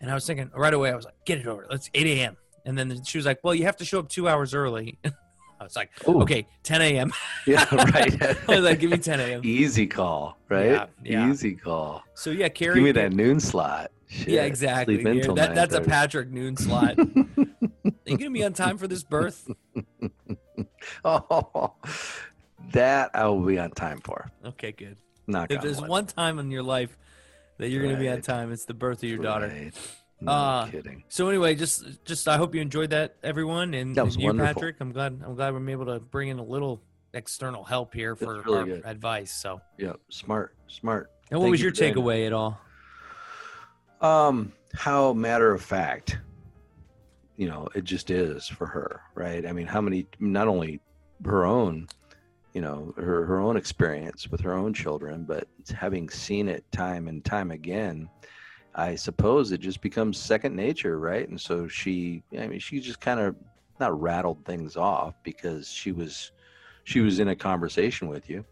[0.00, 1.66] And I was thinking right away, I was like, get it over.
[1.70, 2.36] Let's 8 a.m.
[2.64, 4.98] And then she was like, well, you have to show up two hours early.
[5.04, 6.22] I was like, Ooh.
[6.22, 7.12] okay, 10 a.m.
[7.46, 8.22] Yeah, right.
[8.48, 9.40] I was like, give me 10 a.m.
[9.44, 10.70] Easy call, right?
[10.70, 11.30] Yeah, yeah.
[11.30, 12.02] Easy call.
[12.14, 12.74] So yeah, Carrie.
[12.74, 13.90] Give me that noon slot.
[14.08, 14.28] Shit.
[14.28, 14.96] Yeah, exactly.
[14.96, 16.98] Sleep in Yeah, that, that's a Patrick Noon slot.
[16.98, 17.04] Are
[18.06, 19.50] you gonna be on time for this birth?
[21.04, 21.72] Oh,
[22.72, 24.30] that I will be on time for.
[24.44, 24.98] Okay, good.
[25.26, 25.90] Knock If on there's wood.
[25.90, 26.96] one time in your life
[27.58, 28.24] that you're gonna be on Right.
[28.24, 29.48] time, it's the birth of your daughter.
[29.48, 29.72] Right.
[30.20, 31.04] No Uh, kidding.
[31.08, 34.28] So anyway, just just I hope you enjoyed that, everyone, and, That was and you,
[34.28, 34.54] wonderful.
[34.54, 34.76] Patrick.
[34.80, 36.82] I'm glad I'm glad we're able to bring in a little
[37.14, 38.82] external help here for really our good.
[38.84, 39.32] advice.
[39.32, 40.54] So, Yeah, Smart.
[40.68, 41.10] Smart.
[41.30, 42.00] and what Thank was you your for doing that.
[42.00, 42.60] takeaway at all?
[44.00, 46.18] Um, how matter of fact,
[47.36, 49.46] you know, it just is for her, right?
[49.46, 50.80] I mean, how many, not only
[51.24, 51.88] her own,
[52.52, 57.08] you know, her, her own experience with her own children, but having seen it time
[57.08, 58.08] and time again,
[58.74, 61.28] I suppose it just becomes second nature, right?
[61.28, 63.36] And so she, I mean, she just kind of
[63.80, 66.32] not rattled things off because she was,
[66.84, 68.44] she was in a conversation with you.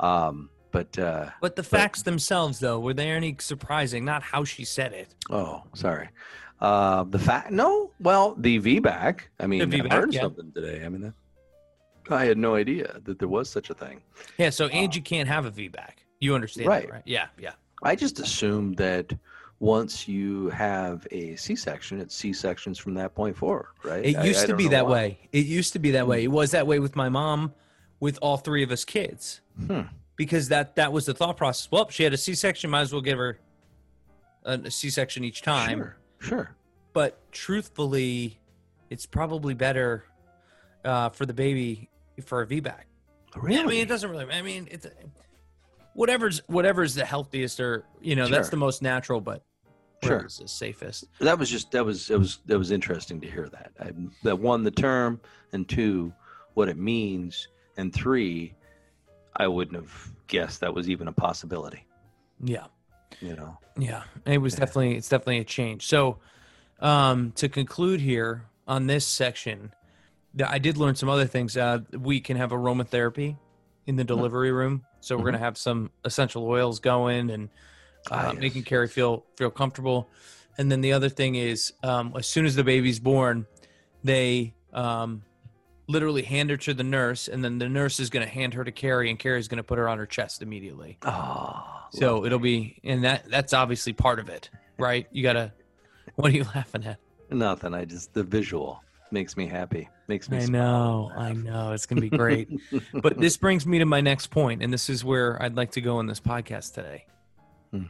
[0.00, 4.04] Um, but, uh, But the facts themselves, though, were there any surprising?
[4.04, 5.14] Not how she said it.
[5.30, 6.08] Oh, sorry.
[6.60, 7.92] Uh, the fact, no.
[8.00, 10.22] Well, the VBAC I mean, The I learned yeah.
[10.22, 10.84] something today.
[10.84, 11.14] I mean, that-
[12.10, 14.00] I had no idea that there was such a thing.
[14.38, 14.50] Yeah.
[14.50, 15.90] So Angie can't have a VBAC.
[16.20, 16.90] You understand, that, Right.
[16.90, 17.02] right?
[17.04, 17.26] Yeah.
[17.38, 17.52] Yeah.
[17.82, 19.12] I just assumed that
[19.60, 24.04] once you have a C-section, it's C-sections from that point forward, right?
[24.04, 24.90] It used I to don't be that why.
[24.92, 25.18] way.
[25.32, 26.24] It used to be that way.
[26.24, 27.52] It was that way with my mom,
[28.00, 29.82] with all three of us kids, Hmm.
[30.16, 31.70] because that that was the thought process.
[31.70, 32.70] Well, she had a C-section.
[32.70, 33.38] Might as well give her
[34.44, 35.78] a, a C-section each time.
[35.78, 36.50] Sure, sure.
[36.92, 38.38] But truthfully,
[38.90, 40.04] it's probably better
[40.84, 41.88] uh, for the baby
[42.22, 42.74] for a VBAC.
[43.36, 43.58] Really?
[43.58, 44.26] I mean, it doesn't really.
[44.30, 44.86] I mean, it's
[45.94, 49.42] whatever's whatever's the healthiest or you know that's the most natural, but
[50.02, 50.28] Sure.
[50.38, 51.06] the safest.
[51.20, 53.72] that was just that was that was that was interesting to hear that.
[53.80, 55.20] I, that one the term
[55.52, 56.12] and two
[56.54, 58.54] what it means and three
[59.36, 61.86] I wouldn't have guessed that was even a possibility.
[62.42, 62.66] Yeah.
[63.20, 63.58] You know.
[63.78, 65.86] Yeah, it was definitely it's definitely a change.
[65.86, 66.18] So,
[66.80, 69.72] um, to conclude here on this section,
[70.44, 71.56] I did learn some other things.
[71.56, 73.36] Uh, we can have aromatherapy
[73.86, 77.48] in the delivery room, so we're gonna have some essential oils going and
[78.10, 78.40] uh, Ah, yes.
[78.40, 80.08] making Carrie feel feel comfortable.
[80.58, 83.46] And then the other thing is, um, as soon as the baby's born,
[84.02, 85.22] they um,
[85.88, 88.72] literally hand her to the nurse, and then the nurse is gonna hand her to
[88.72, 90.98] Carrie, and Carrie's gonna put her on her chest immediately.
[91.02, 95.06] Oh, So it'll be, and that that's obviously part of it, right?
[95.12, 95.52] You gotta.
[96.16, 96.98] What are you laughing at?
[97.30, 97.74] nothing.
[97.74, 98.82] I just the visual
[99.14, 99.88] makes me happy.
[100.08, 102.50] Makes me I know, I know, it's gonna be great.
[102.92, 105.80] but this brings me to my next point, and this is where I'd like to
[105.80, 107.06] go in this podcast today.
[107.70, 107.84] Hmm.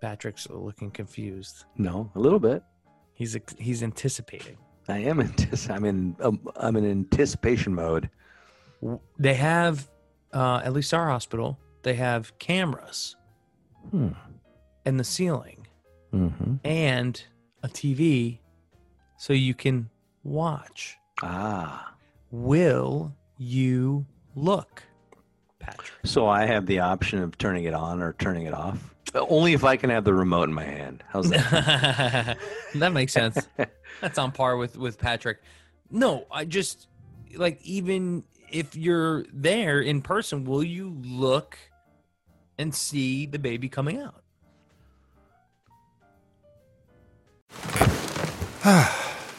[0.00, 1.64] Patrick's looking confused.
[1.76, 2.62] No, a little bit.
[3.12, 4.56] He's he's anticipating.
[4.88, 8.08] I am antici- I'm in um, I'm in anticipation mode.
[9.18, 9.90] They have,
[10.32, 13.16] uh, at least our hospital, they have cameras
[13.90, 14.10] Hmm.
[14.86, 15.66] in the ceiling
[16.14, 16.54] Mm-hmm.
[16.64, 17.22] and
[17.62, 18.38] a TV,
[19.18, 19.90] so you can
[20.28, 20.96] watch.
[21.22, 21.94] Ah,
[22.30, 24.82] Will you look,
[25.58, 25.98] Patrick?
[26.04, 28.94] so I have the option of turning it on or turning it off.
[29.14, 31.02] Only if I can have the remote in my hand.
[31.08, 32.36] How's that?
[32.74, 33.48] that makes sense.
[34.00, 35.38] That's on par with with Patrick.
[35.90, 36.88] No, I just
[37.34, 41.58] like even if you're there in person, will you look
[42.58, 44.22] and see the baby coming out?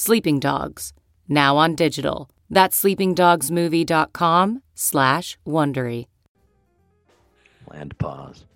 [0.00, 0.92] Sleeping Dogs,
[1.28, 2.30] now on digital.
[2.48, 6.06] That's sleepingdogsmovie.com slash Wondery.
[7.66, 8.46] Land pause.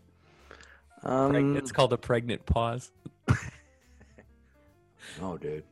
[1.03, 2.93] Preg- Um, it's called a pregnant pause.
[5.21, 5.65] Oh, dude.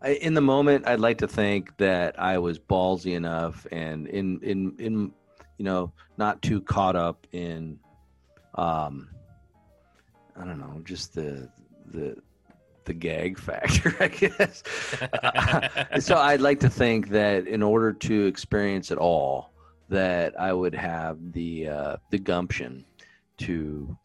[0.00, 4.40] I, in the moment, I'd like to think that I was ballsy enough and in
[4.42, 5.12] in in
[5.58, 7.78] you know not too caught up in,
[8.54, 9.10] um,
[10.34, 11.50] I don't know, just the
[11.84, 12.16] the
[12.88, 14.62] the gag factor, I guess.
[16.04, 19.52] so I'd like to think that in order to experience it all,
[19.90, 22.84] that I would have the uh, the gumption
[23.38, 23.96] to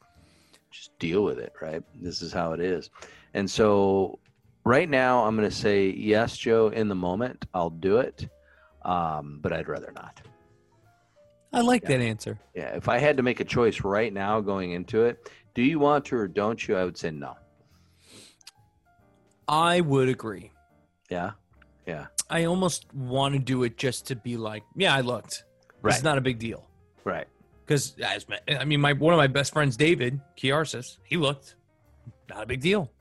[0.70, 1.54] just deal with it.
[1.62, 2.90] Right, this is how it is,
[3.34, 4.20] and so
[4.66, 6.68] right now I'm going to say yes, Joe.
[6.68, 8.28] In the moment, I'll do it,
[8.84, 10.22] um, but I'd rather not.
[11.54, 11.90] I like Yeah.
[11.98, 12.40] that answer.
[12.54, 15.80] Yeah, if I had to make a choice right now going into it, do you
[15.80, 16.76] want to or don't you?
[16.76, 17.36] I would say no.
[19.48, 20.52] I would agree.
[21.10, 21.32] Yeah,
[21.86, 25.44] yeah, I almost want to do it just to be like, yeah, I looked.
[25.82, 25.94] Right.
[25.94, 26.68] It's not a big deal.
[27.04, 27.28] right.
[27.66, 27.96] Because
[28.50, 31.56] I mean, my one of my best friends, David Kiarsis, he looked.
[32.30, 32.92] Not a big deal.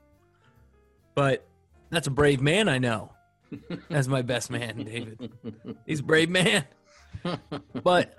[1.15, 1.45] But
[1.89, 3.11] that's a brave man I know.
[3.89, 5.31] That's my best man, David.
[5.85, 6.65] He's a brave man.
[7.83, 8.17] But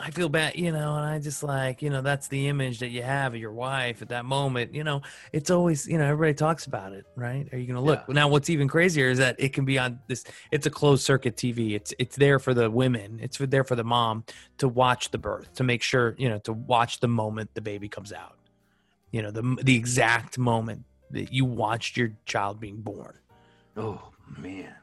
[0.00, 2.88] I feel bad, you know, and I just like, you know, that's the image that
[2.88, 4.74] you have of your wife at that moment.
[4.74, 7.48] You know, it's always, you know, everybody talks about it, right?
[7.52, 8.04] Are you going to look?
[8.08, 8.14] Yeah.
[8.14, 10.24] Now, what's even crazier is that it can be on this.
[10.50, 11.74] It's a closed circuit TV.
[11.74, 13.18] It's it's there for the women.
[13.22, 14.24] It's for, there for the mom
[14.58, 17.88] to watch the birth, to make sure, you know, to watch the moment the baby
[17.88, 18.36] comes out.
[19.10, 23.18] You know, the the exact moment that you watched your child being born.
[23.76, 24.02] Oh
[24.36, 24.74] man,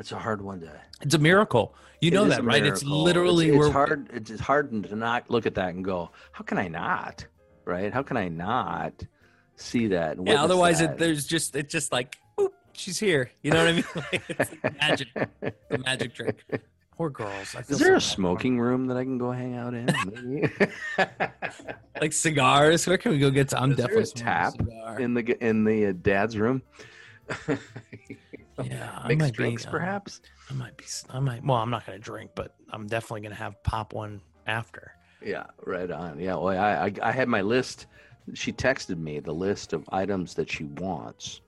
[0.00, 0.72] that's a hard one to.
[1.02, 1.74] It's a miracle.
[2.00, 2.64] You It know that, a right?
[2.64, 4.08] It's literally it's, it's hard.
[4.14, 7.26] It's hard to not look at that and go, "How can I not?"
[7.66, 7.92] Right?
[7.92, 8.94] How can I not
[9.56, 10.16] see that?
[10.24, 10.92] Yeah, otherwise that?
[10.92, 13.30] it, there's just it's just like "Oop, she's here.
[13.42, 13.84] You know what I mean?
[13.94, 15.08] Like, it's magic,
[15.68, 16.46] the magic trick.
[16.96, 17.54] Poor girls.
[17.68, 18.14] Is there a so bad.
[18.14, 19.86] smoking room that I can go hang out in?
[20.06, 20.50] Maybe?
[22.00, 22.86] like cigars?
[22.86, 23.50] Where can we go get?
[23.50, 23.64] Some?
[23.64, 24.98] I'm Is there definitely a smoking tap cigar.
[25.00, 26.62] in the in the uh, dad's room.
[28.66, 30.20] Yeah, Mixed might be, drinks, uh, perhaps.
[30.50, 30.84] I might be.
[31.08, 31.44] I might.
[31.44, 34.92] Well, I'm not gonna drink, but I'm definitely gonna have pop one after.
[35.22, 36.18] Yeah, right on.
[36.18, 37.86] Yeah, well, I, I I had my list.
[38.34, 41.40] She texted me the list of items that she wants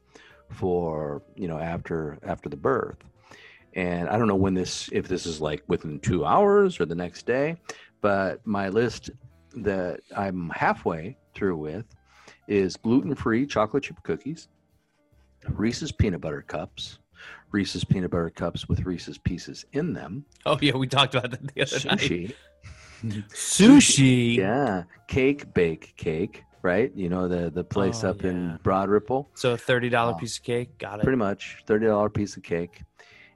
[0.50, 2.98] for you know after after the birth,
[3.74, 6.94] and I don't know when this if this is like within two hours or the
[6.94, 7.56] next day,
[8.00, 9.10] but my list
[9.56, 11.86] that I'm halfway through with
[12.48, 14.48] is gluten free chocolate chip cookies,
[15.48, 16.98] Reese's peanut butter cups,
[17.52, 21.54] Reese's peanut butter cups with Reese's pieces in them, Oh yeah, we talked about that
[21.54, 21.98] the other night.
[22.00, 22.34] sushi.
[23.30, 24.36] Sushi.
[24.36, 26.92] Yeah, cake, bake cake, right?
[26.94, 28.56] You know the the place Oh, up in yeah.
[28.62, 29.28] Broad Ripple.
[29.34, 30.16] So a thirty dollar Oh.
[30.18, 30.78] piece of cake.
[30.78, 31.02] Got it.
[31.02, 32.82] Pretty much thirty dollar piece of cake,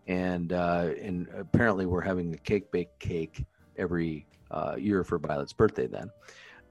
[0.06, 3.44] and uh, and apparently we're having a cake bake cake
[3.76, 6.10] every uh, year for Violet's birthday then,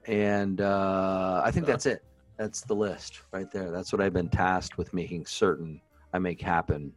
[0.06, 2.02] and uh, I think that's it.
[2.38, 3.70] That's the list right there.
[3.70, 5.80] That's what I've been tasked with making certain
[6.12, 6.92] I make happen.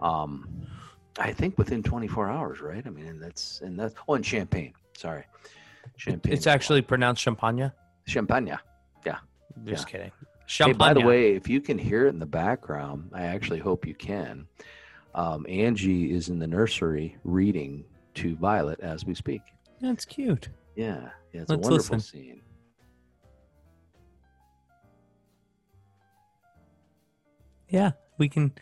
[0.00, 0.48] Um,
[1.18, 2.82] I think within 24 hours, right?
[2.86, 4.72] I mean, and that's and that's oh, and champagne.
[4.96, 5.24] Sorry,
[5.96, 6.32] champagne.
[6.32, 7.70] It's actually pronounced champagne.
[8.06, 8.46] champagne.
[8.46, 8.62] Just
[9.04, 9.18] Yeah.
[9.64, 10.10] Just kidding.
[10.10, 10.78] Hey, Champagne.
[10.78, 13.94] by the way, if you can hear it in the background, I actually hope you
[13.94, 14.46] can.
[15.14, 19.42] Um, Angie is in the nursery reading to Violet as we speak.
[19.80, 20.48] that's cute.
[20.74, 22.00] Yeah, yeah, it's Let's a wonderful listen.
[22.00, 22.40] scene.
[27.68, 28.52] Yeah, we can.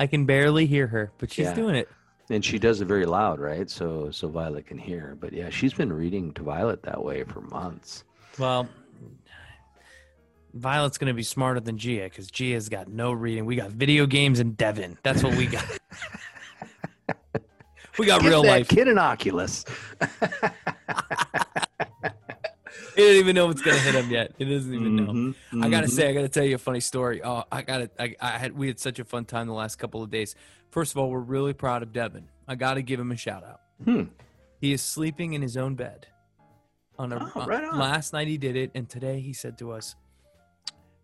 [0.00, 1.54] I can barely hear her, but she's Yeah.
[1.54, 1.88] doing it.
[2.30, 3.68] And she does it very loud, right?
[3.70, 5.16] So so Violet can hear.
[5.18, 8.04] But yeah, she's been reading to Violet that way for months.
[8.38, 8.68] Well,
[10.54, 13.44] Violet's gonna be smarter than Gia because Gia's got no reading.
[13.46, 14.98] We got video games and Devin.
[15.02, 15.64] That's what we got.
[17.98, 18.68] we got real life.
[18.68, 19.64] kid an Oculus.
[22.98, 24.32] He doesn't even know what's gonna hit him yet.
[24.38, 25.06] He doesn't even know.
[25.12, 25.90] Mhm, I gotta mhm.
[25.90, 27.22] say, I gotta tell you a funny story.
[27.22, 30.02] Oh, I gotta, I, I had, we had such a fun time the last couple
[30.02, 30.34] of days.
[30.70, 32.28] First of all, we're really proud of Devin.
[32.48, 33.60] I gotta give him a shout out.
[33.84, 34.02] Hmm.
[34.60, 36.08] He is sleeping in his own bed.
[36.98, 37.78] On a Oh, right on.
[37.78, 39.94] last night he did it, and today he said to us,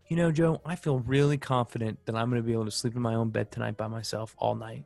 [0.08, 3.02] "You know, Joe, I feel really confident that I'm gonna be able to sleep in
[3.02, 4.82] my own bed tonight by myself all night."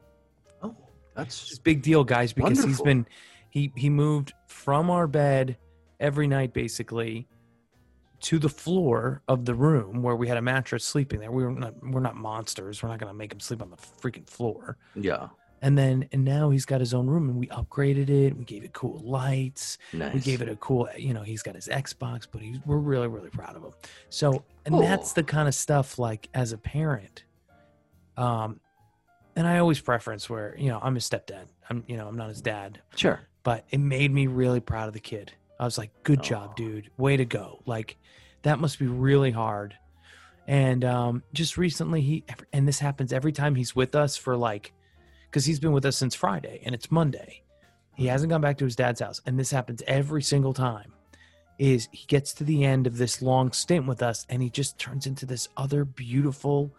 [0.62, 0.76] Oh,
[1.14, 3.06] that's a big deal, guys, because he's been
[3.48, 5.56] he he moved from our bed
[6.00, 7.26] every night basically
[8.20, 11.30] to the floor of the room where we had a mattress sleeping there.
[11.30, 12.82] We were not we're not monsters.
[12.82, 14.76] We're not gonna make him sleep on the freaking floor.
[14.94, 15.28] yeah.
[15.61, 18.37] And then and now he's got his own room and we upgraded it.
[18.37, 19.76] We gave it cool lights.
[19.92, 20.14] Nice.
[20.14, 23.08] We gave it a cool, you know, he's got his Xbox, but he's, we're really,
[23.08, 23.72] really proud of him.
[24.08, 24.82] So, and Cool.
[24.82, 27.24] that's the kind of stuff like as a parent,
[28.16, 28.61] um,
[29.37, 31.46] and I always preference where, you know, I'm his stepdad.
[31.70, 33.20] I'm, you know, I'm not his dad, Sure.
[33.42, 35.32] but it made me really proud of the kid.
[35.58, 36.90] I was like, good job, dude.
[36.96, 37.62] Way to go.
[37.66, 37.96] Like,
[38.42, 39.74] that must be really hard.
[40.46, 44.72] And um, just recently, he, and this happens every time he's with us for like,
[45.30, 47.42] because he's been with us since Friday and it's Monday.
[47.94, 49.20] He hasn't gone back to his dad's house.
[49.26, 50.92] And this happens every single time.
[51.58, 54.78] Is he gets to the end of this long stint with us and he just
[54.78, 56.72] turns into this other beautiful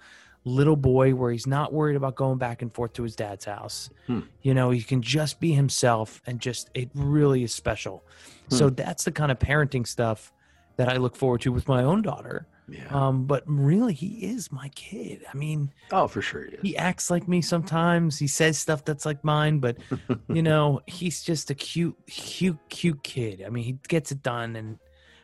[0.45, 3.89] little boy where he's not worried about going back and forth to his dad's house.
[4.07, 4.21] Hmm.
[4.41, 8.03] You know, he can just be himself and just it really is special.
[8.49, 10.33] So that's the kind of parenting stuff
[10.77, 12.47] that I look forward to with my own daughter.
[12.67, 12.87] Yeah.
[12.89, 15.23] Um, but really, he is my kid.
[15.31, 16.45] I mean, oh, for sure.
[16.45, 16.61] He is.
[16.61, 18.17] he acts like me sometimes.
[18.17, 19.77] He says stuff that's like mine, but
[20.29, 23.43] you know, he's just a cute, cute, cute kid.
[23.45, 24.77] I mean, he gets it done, and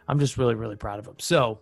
[0.08, 1.16] I'm just really, really proud of him.
[1.20, 1.60] So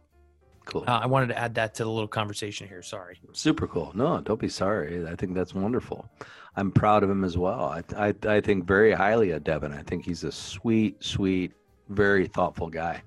[0.66, 0.84] cool.
[0.88, 2.82] uh, I wanted to add that to the little conversation here.
[2.82, 3.20] Sorry.
[3.32, 3.92] Super cool.
[3.96, 5.08] No, don't be sorry.
[5.08, 6.10] I think that's wonderful.
[6.56, 7.66] I'm proud of him as well.
[7.66, 9.74] I, I, I think very highly of Devin.
[9.74, 11.52] I think he's a sweet, sweet,
[11.90, 13.02] very thoughtful guy.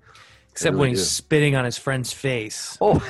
[0.51, 1.05] Except really when he's do.
[1.05, 2.79] spitting on his friend's face.
[2.81, 2.99] Oh,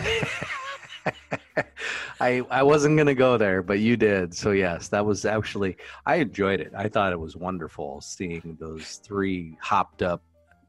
[2.21, 4.35] I I wasn't gonna go there, but you did.
[4.35, 6.73] So yes, that was actually I enjoyed it.
[6.77, 10.23] I thought it was wonderful seeing those three hopped up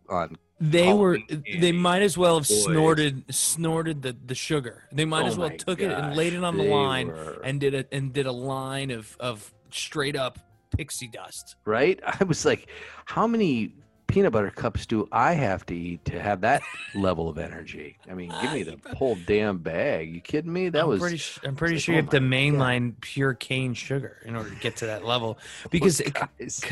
[0.10, 0.38] on.
[0.60, 1.18] They oh, were.
[1.18, 2.64] Halloween They might as well have Boys.
[2.64, 4.84] snorted snorted the, the sugar.
[4.92, 7.60] They might Oh as well took it and laid it on the line were- and
[7.60, 10.40] did a and did a line of of straight up
[10.76, 11.56] pixie dust.
[11.66, 12.00] right.
[12.04, 12.68] I was like,
[13.06, 13.74] how many
[14.08, 16.62] peanut butter cups do I have to eat to have that
[16.96, 17.98] level of energy?
[18.10, 20.14] I mean, give me the whole damn bag.
[20.14, 20.70] You kidding me?
[20.70, 21.22] That I'm was pretty.
[21.46, 24.56] I'm pretty like, sure you oh have to mainline pure cane sugar in order to
[24.56, 25.38] get to that level.
[25.66, 26.64] Oh, because, it, guys,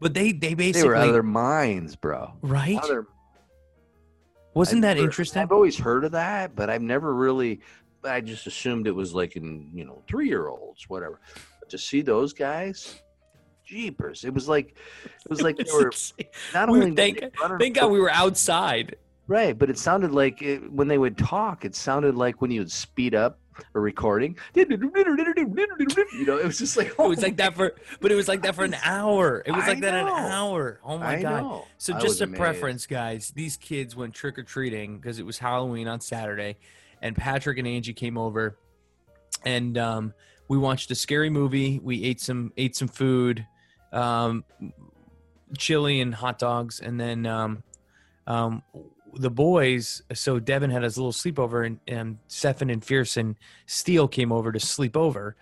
[0.00, 2.32] but they they basically they were out of their minds, bro.
[2.42, 2.80] right.
[2.86, 3.06] Their
[4.54, 5.42] Wasn't I've that interesting?
[5.42, 7.60] I've always heard of that, but I've never really.
[8.04, 11.20] I just assumed it was like in you know three year olds, whatever.
[11.60, 13.02] But to see those guys,
[13.66, 14.24] jeepers!
[14.24, 15.90] It was like it was like they were
[16.54, 17.20] not We only thank,
[17.58, 18.96] thank God we were outside.
[19.26, 22.60] right, but it sounded like it, when they would talk, it sounded like when you
[22.60, 23.40] would speed up
[23.74, 24.36] a recording.
[24.54, 24.66] You
[26.26, 28.54] know, it was just like It was like that for, but it was like that
[28.54, 29.42] for an hour.
[29.44, 30.80] It was like that an hour.
[30.84, 31.42] Oh my I god!
[31.42, 31.64] know.
[31.78, 32.40] So just a amazed.
[32.40, 33.32] preference, guys.
[33.34, 36.56] These kids went trick or treating because it was Halloween on Saturday,
[37.02, 38.56] and Patrick and Angie came over,
[39.44, 40.14] and um,
[40.48, 41.80] we watched a scary movie.
[41.82, 43.46] We ate some ate some food,
[43.92, 44.44] um,
[45.56, 47.62] chili and hot dogs, and then um,
[48.26, 48.62] um,
[49.18, 50.02] the boys.
[50.14, 54.52] So Devin had his little sleepover, and, and Stefan and Fierce and Steele came over
[54.52, 55.36] to sleep over.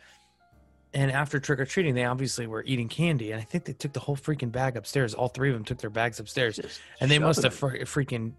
[0.94, 3.92] And after trick or treating, they obviously were eating candy, and I think they took
[3.92, 5.12] the whole freaking bag upstairs.
[5.12, 8.32] All three of them took their bags upstairs, Just and they must have fr- freaking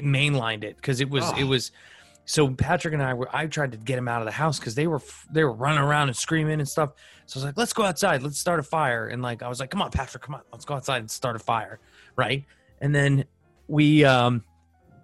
[0.00, 1.46] mainlined it because it was it Oh.
[1.46, 1.72] was.
[2.26, 3.28] So Patrick and I were.
[3.36, 5.80] I tried to get them out of the house because they were they were running
[5.80, 6.92] around and screaming and stuff.
[7.26, 8.22] So I was like, "Let's go outside.
[8.22, 10.64] Let's start a fire." And like I was like, "Come on, Patrick, come on, let's
[10.64, 11.80] go outside and start a fire."
[12.16, 12.44] Right,
[12.80, 13.24] and then
[13.66, 14.42] we um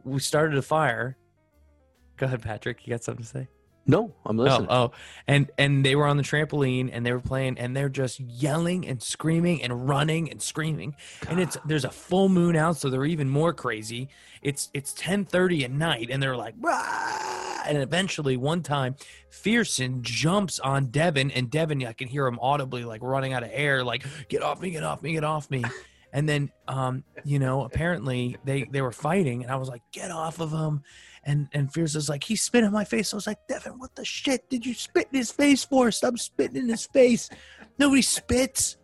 [0.04, 1.16] we started a fire.
[2.16, 2.86] Go ahead, Patrick.
[2.86, 3.48] You got something to say?
[3.86, 4.68] No, I'm oh, listening.
[4.70, 4.92] Oh, oh,
[5.26, 8.86] and and they were on the trampoline and they were playing and they're just yelling
[8.86, 10.94] and screaming and running and screaming.
[11.28, 14.08] And it's there's a full moon out, so they're even more crazy.
[14.42, 18.96] It's it's 10:30 at night and they're like, "Rah!" and eventually one time,
[19.30, 23.50] Fearson jumps on Devin and Devin, I can hear him audibly like running out of
[23.52, 24.70] air, like, "Get off me!
[24.70, 25.12] Get off me!
[25.12, 25.64] Get off me!"
[26.12, 30.10] And then, um, you know, apparently they they were fighting, and I was like, "Get
[30.10, 30.82] off of him!"
[31.24, 33.12] And and Fierce was like, he spit in my face.
[33.12, 35.90] I was like, Devin, what the shit did you spit in his face for?
[35.90, 37.28] Stop spitting in his face.
[37.78, 38.78] Nobody spits.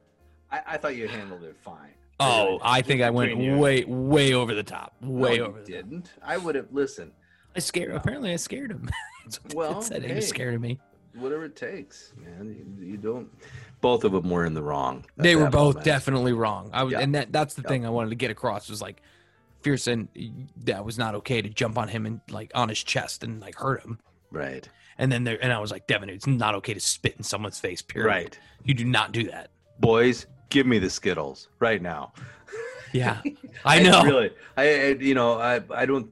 [0.51, 1.95] I, I thought you handled it fine.
[2.21, 3.57] Oh, I think I went you.
[3.57, 4.95] way, way over the top.
[5.03, 5.59] Way no, over.
[5.61, 5.91] You the top.
[5.91, 6.11] didn't.
[6.23, 7.13] I would have listened.
[7.55, 7.93] I scared.
[7.95, 8.89] Apparently, I scared him.
[9.25, 10.05] That's what Well, well, said.
[10.05, 10.79] He was scared of me.
[11.15, 12.55] Whatever it takes, man.
[12.79, 13.29] You, you don't.
[13.81, 15.05] Both of them were in the wrong.
[15.17, 15.85] They were both moment.
[15.85, 16.71] definitely wrong.
[16.73, 17.01] I was, Yeah.
[17.01, 17.69] and that that's the Yeah.
[17.69, 19.03] thing I wanted to get across was like,
[19.63, 20.09] Fearson,
[20.65, 23.57] that was not okay to jump on him and like on his chest and like
[23.57, 23.99] hurt him.
[24.31, 24.69] right.
[24.99, 27.59] And then there, and I was like, Devin, it's not okay to spit in someone's
[27.61, 27.83] face.
[27.83, 28.07] Period.
[28.09, 28.39] Right.
[28.65, 29.51] You do not do that.
[29.79, 32.15] Boys, give me the Skittles right now.
[32.95, 33.21] Yeah,
[33.67, 34.03] I know.
[34.05, 36.11] Really, I, I you know I I don't.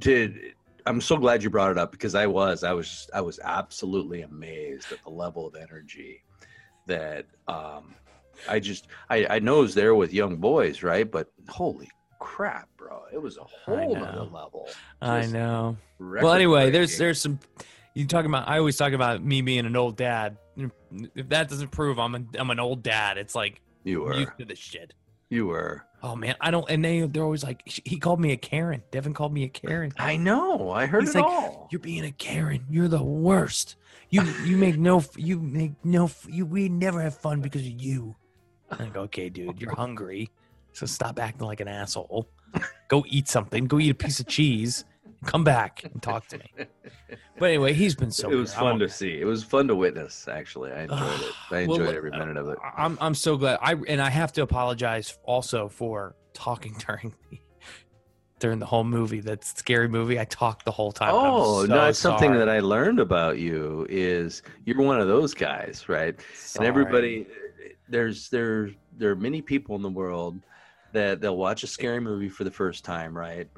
[0.00, 0.52] To,
[0.84, 4.20] I'm so glad you brought it up because I was I was I was absolutely
[4.22, 6.22] amazed at the level of energy
[6.88, 7.94] that um
[8.48, 13.02] I just I I know it's there with young boys right but holy crap bro
[13.12, 14.68] it was a whole other level
[15.00, 15.76] I know.
[16.00, 17.38] Well, anyway, there's there's some.
[17.94, 18.48] You talking about?
[18.48, 20.36] I always talk about me being an old dad.
[21.14, 24.38] If that doesn't prove I'm a, I'm an old dad, it's like you were used
[24.38, 24.94] to this shit.
[25.30, 26.68] you were Oh man, I don't.
[26.70, 28.82] And they they're always like, he called me a Karen.
[28.90, 29.92] Devin called me a Karen.
[29.98, 32.64] I know I heard He's it like, all You're being a Karen.
[32.70, 33.76] You're the worst.
[34.10, 38.16] You you make no you make no you we never have fun because of you.
[38.70, 40.30] I go, okay, dude, you're hungry,
[40.72, 42.28] so stop acting like an asshole.
[42.88, 43.66] Go eat something.
[43.66, 44.84] Go eat a piece of cheese.
[45.24, 46.52] Come back and talk to me.
[47.38, 48.28] But anyway, he's been so.
[48.30, 48.58] it was good.
[48.58, 51.94] Fun to see it was fun to witness actually I enjoyed it I enjoyed look,
[51.94, 53.60] every minute of it I'm I'm so glad.
[53.62, 57.38] I and I have to apologize also for talking during the
[58.38, 59.20] during the whole movie.
[59.20, 60.18] That scary movie.
[60.18, 61.10] I talked the whole time.
[61.12, 65.34] Oh, so no, it's something that I learned about you is you're one of those
[65.34, 66.18] guys, right?
[66.56, 67.26] And everybody
[67.88, 70.40] there's there there are many people in the world
[70.92, 73.48] that they'll watch a scary movie for the first time, right?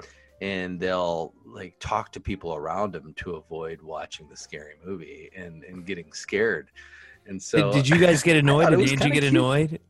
[0.40, 5.64] And they'll like talk to people around them to avoid watching the scary movie and
[5.64, 6.70] and getting scared.
[7.26, 8.70] And so Did, did you guys get annoyed?
[8.70, 9.24] Did Angie get cute.
[9.24, 9.80] annoyed?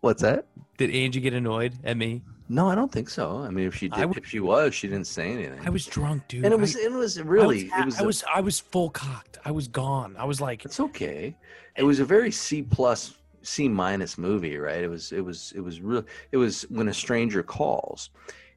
[0.00, 0.46] What's that?
[0.78, 2.22] Did Angie get annoyed at me?
[2.48, 3.38] No, I don't think so.
[3.38, 5.60] I mean, if she did, if she was, she didn't say anything.
[5.64, 6.44] I was drunk, dude.
[6.44, 8.40] and it was I, it was I really was, it was I a- was I
[8.40, 9.38] was full cocked.
[9.44, 10.16] I was gone.
[10.18, 11.36] I was like, It's okay.
[11.76, 14.82] It was a very C plus, C minus movie, right?
[14.82, 16.04] It was, it was, it was real.
[16.32, 18.10] It was when a stranger calls,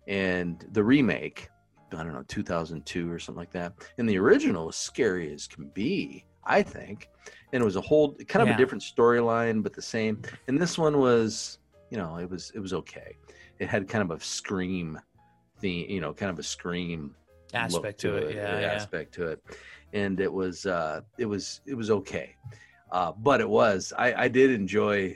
[0.07, 1.49] and the remake,
[1.91, 3.73] I don't know, 2002 or something like that.
[3.97, 7.09] And the original was scary as can be, I think.
[7.53, 8.55] And it was a whole kind of Yeah.
[8.55, 10.21] a different storyline, but the same.
[10.47, 13.15] And this one was, you know, it was, it was okay.
[13.59, 14.99] It had kind of a scream,
[15.59, 17.15] theme, you know, kind of a scream
[17.53, 18.35] aspect to it.
[18.35, 18.67] Yeah, yeah.
[18.67, 19.43] aspect to it
[19.93, 22.35] and it was uh it was it was okay
[22.91, 25.15] uh but it was i i did enjoy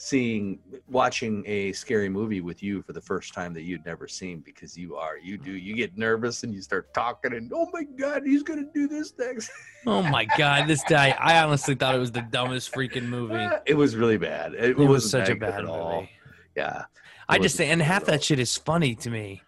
[0.00, 4.38] seeing watching a scary movie with you for the first time that you'd never seen
[4.38, 7.82] because you are you do you get nervous and you start talking and oh my
[7.98, 9.50] god he's gonna do this next
[9.86, 11.16] Oh my god, this guy!
[11.18, 13.48] I honestly thought it was the dumbest freaking movie.
[13.66, 16.10] it was really bad it, It was such a bad at all movie.
[16.56, 16.84] yeah
[17.28, 19.42] I just say, and half that shit is funny to me.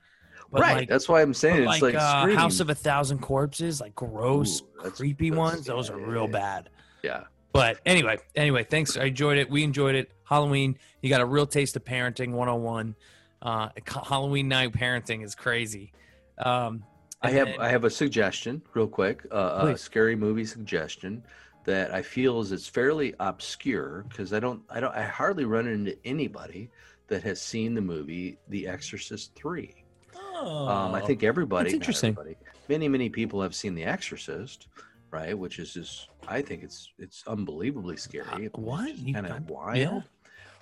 [0.53, 3.19] But right like, that's why i'm saying it's like, like, uh, House of a Thousand
[3.21, 5.67] Corpses, like gross, Ooh, that's- creepy that's- ones.
[5.67, 6.33] Those yeah, are real yeah.
[6.33, 6.71] bad.
[7.03, 7.21] yeah
[7.53, 8.97] But anyway, anyway, thanks.
[8.97, 9.49] I enjoyed it.
[9.51, 10.11] We enjoyed it.
[10.35, 10.79] Halloween.
[11.03, 12.95] You got a real taste of parenting 101.
[13.43, 13.69] Uh,
[14.07, 15.93] Halloween night parenting is crazy.
[16.39, 16.85] Um,
[17.21, 21.23] I have then- I have a suggestion, real quick, uh, a scary movie suggestion
[21.65, 25.67] that I feel is it's fairly obscure because I don't I don't I hardly run
[25.67, 26.71] into anybody
[27.09, 29.75] that has seen the movie The Exorcist Three.
[30.17, 32.11] Um, I Oh, think everybody, that's interesting.
[32.13, 32.37] everybody,
[32.71, 34.69] many many people have seen The Exorcist,
[35.11, 35.37] right?
[35.39, 38.47] Which is just I think it's it's unbelievably scary.
[38.47, 38.97] Uh, what?
[38.97, 39.77] You kind of wild.
[39.77, 40.01] yeah.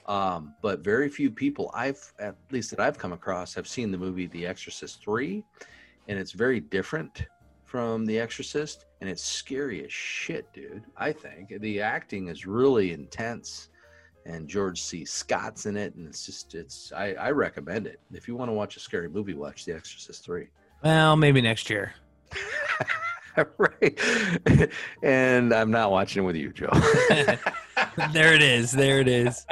[0.09, 3.99] Um, but very few people I've at least that I've come across have seen the
[3.99, 5.45] movie The Exorcist Three,
[6.09, 7.27] and it's very different
[7.65, 10.83] from The Exorcist, and it's scary as shit, dude.
[10.97, 13.69] I think the acting is really intense,
[14.25, 15.05] and George C.
[15.05, 18.55] Scott's in it, and it's just it's I, I recommend it if you want to
[18.55, 19.35] watch a scary movie.
[19.35, 20.49] Watch The Exorcist Three.
[20.83, 21.93] well, maybe next year.
[23.59, 24.01] right,
[25.03, 26.71] and I'm not watching it with you, Joe.
[28.13, 28.73] there it is.
[28.73, 29.47] There it is.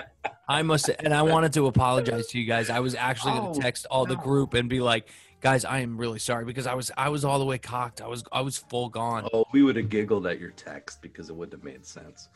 [0.48, 2.70] I must, and I wanted to apologize to you guys.
[2.70, 5.08] I was actually going Oh, to text all the group and be like,
[5.40, 8.00] "Guys, I am really sorry because I was, I was all the way cocked.
[8.00, 9.28] I was, I was full gone.
[9.32, 12.28] oh, we would have giggled at your text because it wouldn't have made sense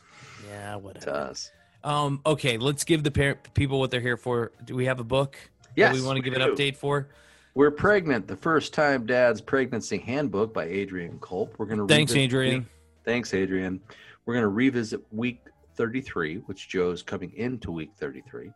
[0.49, 1.11] Yeah, to whatever.
[1.11, 1.51] us.
[1.83, 4.51] Um, okay, let's give the parent people what they're here for.
[4.65, 5.37] Do we have a book?
[5.63, 7.07] that Yes, we want to give an update for.
[7.53, 8.27] We're pregnant.
[8.27, 11.55] The first time dad's pregnancy handbook by Adrian Kulp.
[11.57, 12.67] We're gonna Thanks, revisit Adrian.
[13.03, 13.79] thanks, Adrian.
[14.25, 15.41] We're gonna revisit week
[15.75, 18.51] 33, which Joe's coming into week 33,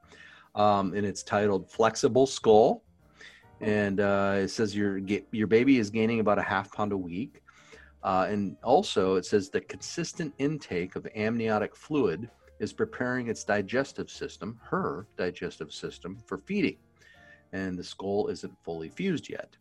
[0.56, 2.84] um, and it's titled "Flexible Skull."
[3.62, 5.00] And uh, it says your
[5.32, 7.42] your baby is gaining about a half pound a week,
[8.04, 14.10] uh, and also it says the consistent intake of amniotic fluid is preparing its digestive
[14.10, 16.78] system, her digestive system, for feeding
[17.56, 19.56] and the skull isn't fully fused yet.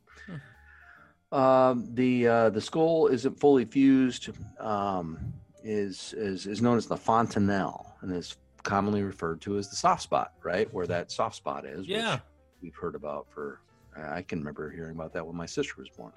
[1.32, 4.30] Um, the uh, the skull isn't fully fused.
[4.60, 5.32] Um,
[5.64, 10.02] is, is is known as the fontanelle and is commonly referred to as the soft
[10.02, 11.80] spot, right where that soft spot is.
[11.80, 12.18] which Yeah.
[12.62, 13.60] we've heard about for.
[13.96, 16.12] I can remember hearing about that when my sister was born.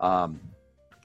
[0.00, 0.40] Um,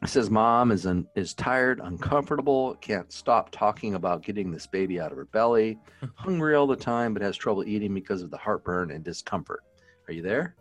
[0.03, 4.99] it says mom is un, is tired, uncomfortable, can't stop talking about getting this baby
[4.99, 5.79] out of her belly,
[6.15, 9.63] hungry all the time, but has trouble eating because of the heartburn and discomfort.
[10.07, 10.55] Are you there?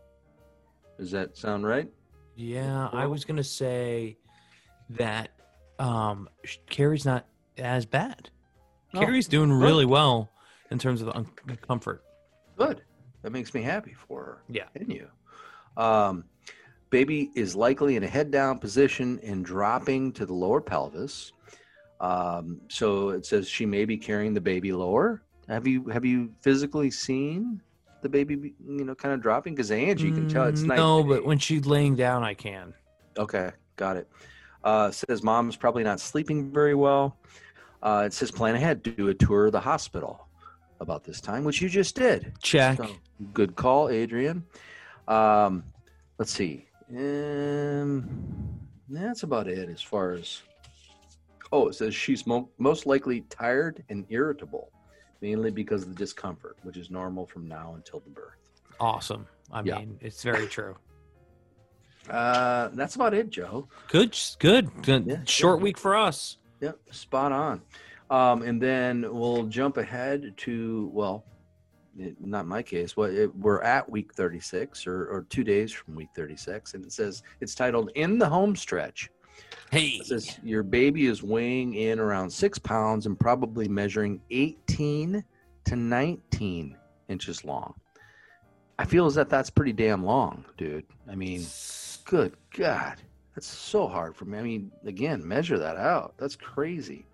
[0.99, 1.91] Does that sound right?
[2.37, 4.17] Yeah, I was gonna say
[4.91, 5.31] that
[5.83, 6.29] um,
[6.69, 7.27] Carrie's not
[7.59, 8.31] as bad.
[8.95, 9.63] Oh, Carrie's doing good.
[9.65, 10.31] really well
[10.71, 11.27] in terms of un-
[11.67, 12.03] comfort.
[12.57, 12.83] Good.
[13.23, 14.43] That makes me happy for her.
[14.49, 14.65] Yeah.
[14.75, 15.09] And you.
[15.77, 16.25] Um,
[16.91, 21.33] baby is likely in a head down position and dropping to the lower pelvis.
[22.01, 25.23] Um, so it says she may be carrying the baby lower.
[25.49, 27.61] Have you have you physically seen
[28.01, 29.55] the baby, you know, kind of dropping?
[29.55, 30.77] Because Angie you can tell it's Mm, night.
[30.77, 32.75] no, but when she's laying down, I can.
[33.17, 34.09] Okay, got it.
[34.65, 37.17] Uh, says mom's probably not sleeping very well.
[37.83, 40.29] Uh, it says plan ahead, do a tour of the hospital
[40.81, 42.33] about this time, which you just did.
[42.43, 42.77] Check.
[42.79, 42.89] So,
[43.33, 44.45] good call, Adrian.
[45.09, 45.65] Um,
[46.19, 46.67] let's see.
[46.91, 48.09] Um,
[48.89, 50.43] that's about it as far as.
[51.51, 54.71] Oh, it says she's mo- most likely tired and irritable,
[55.21, 58.39] mainly because of the discomfort, which is normal from now until the birth.
[58.81, 59.27] Awesome.
[59.53, 59.79] I Yeah.
[59.81, 60.77] mean, it's very true.
[62.11, 63.69] Uh, that's about it, Joe.
[63.89, 64.71] Good, good.
[64.83, 65.07] good.
[65.07, 65.65] Yeah, Short yeah.
[65.65, 66.39] week for us.
[66.61, 67.63] Yep, spot on.
[68.11, 71.25] Um, and then we'll jump ahead to well,
[71.99, 72.97] it, not my case.
[72.97, 76.93] Well, it, we're at week 36 or, or two days from week 36, and it
[76.93, 79.11] says it's titled "In the Home Stretch."
[79.71, 85.25] Hey, It says your baby is weighing in around six pounds and probably measuring 18
[85.65, 86.77] to 19
[87.09, 87.75] inches long.
[88.79, 90.85] I feel as that that's pretty damn long, dude.
[91.11, 91.41] I mean,
[92.05, 92.97] good God,
[93.35, 94.39] that's so hard for me.
[94.39, 96.15] I mean, again, measure that out.
[96.19, 97.07] That's crazy.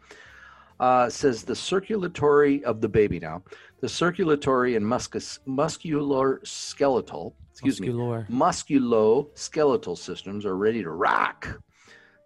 [0.80, 3.42] Uh, says the circulatory of the baby now,
[3.80, 8.26] the circulatory and muscus, muscular skeletal, excuse me, Muscular.
[8.30, 11.60] musculoskeletal systems are ready to rock.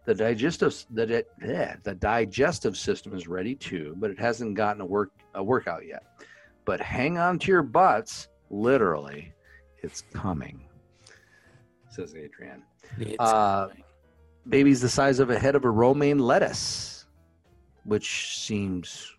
[0.04, 4.86] The digestive the, yeah, the digestive system is ready too, but it hasn't gotten a
[4.86, 6.02] work a workout yet.
[6.64, 9.32] But hang on to your butts, literally,
[9.82, 10.60] it's coming.
[11.92, 12.62] Says Adrian.
[13.18, 13.68] Uh.
[14.48, 17.04] Baby's the size of a head of a romaine lettuce,
[17.84, 19.14] which seems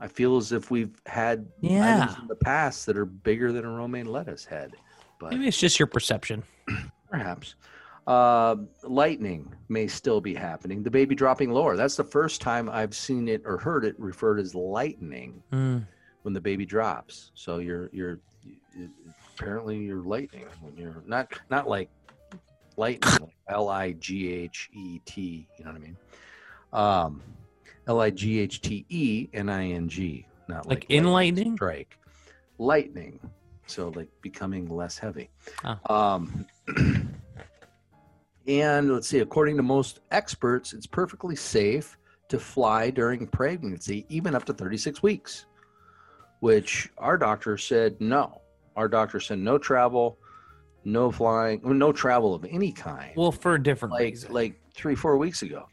[0.00, 2.04] I feel as if we've had Yeah.
[2.04, 4.74] items in the past that are bigger than a romaine lettuce head.
[5.18, 6.44] But Maybe it's just your perception.
[7.10, 7.56] Perhaps.
[8.06, 10.82] Uh, lightning may still be happening.
[10.84, 11.76] The baby dropping lower.
[11.76, 15.84] That's the first time I've seen it or heard it referred as lightning Mm.
[16.22, 17.32] when the baby drops.
[17.34, 18.20] So you're you're
[18.74, 18.88] you-
[19.36, 21.90] apparently you're lightning when you're not not like
[22.80, 25.46] lightning like L I G H E T.
[25.58, 25.96] You know what I mean?
[26.72, 27.22] Um,
[27.86, 30.26] L I G H T E N I N G.
[30.48, 31.56] Not Like like, in lightning lightning?
[31.56, 31.98] strike.
[32.58, 33.20] lightening,
[33.66, 35.30] so like becoming less heavy.
[35.64, 36.14] Ah.
[36.14, 36.46] Um,
[38.46, 41.96] and let's see, according to most experts, it's perfectly safe
[42.28, 45.46] to fly during pregnancy, even up to 36 weeks.
[46.40, 48.40] Which our doctor said no.
[48.74, 50.18] Our doctor said no travel,
[50.84, 54.32] no flying, no travel of any kind Well, for a different like reason.
[54.32, 55.66] like three four weeks ago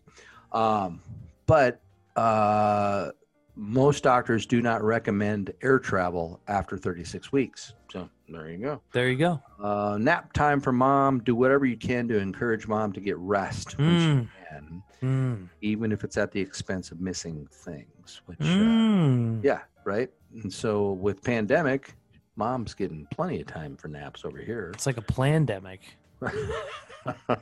[0.52, 1.02] um
[1.46, 1.82] but
[2.16, 3.12] uh
[3.56, 9.10] most doctors do not recommend air travel after 36 weeks so there you go there
[9.10, 9.42] you go.
[9.62, 13.78] uh nap time for mom do whatever you can to encourage mom to get rest
[13.78, 14.00] when Mm.
[14.00, 15.50] she can Mm.
[15.62, 19.44] even if it's at the expense of missing things which uh, Mm.
[19.44, 20.10] yeah right
[20.44, 21.96] and so with pandemic
[22.38, 25.80] mom's getting plenty of time for naps over here It's like a plandemic.
[26.22, 27.40] a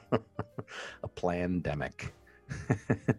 [1.15, 2.09] plandemic.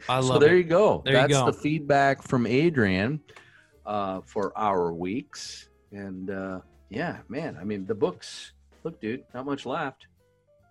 [0.08, 0.58] I so love there it.
[0.58, 1.02] you go.
[1.04, 1.46] There you That's go.
[1.46, 3.20] the feedback from Adrian
[3.84, 5.68] uh, for our weeks.
[5.92, 6.60] And uh,
[6.90, 8.52] yeah, man, I mean, the books.
[8.84, 10.06] Look, dude, not much left.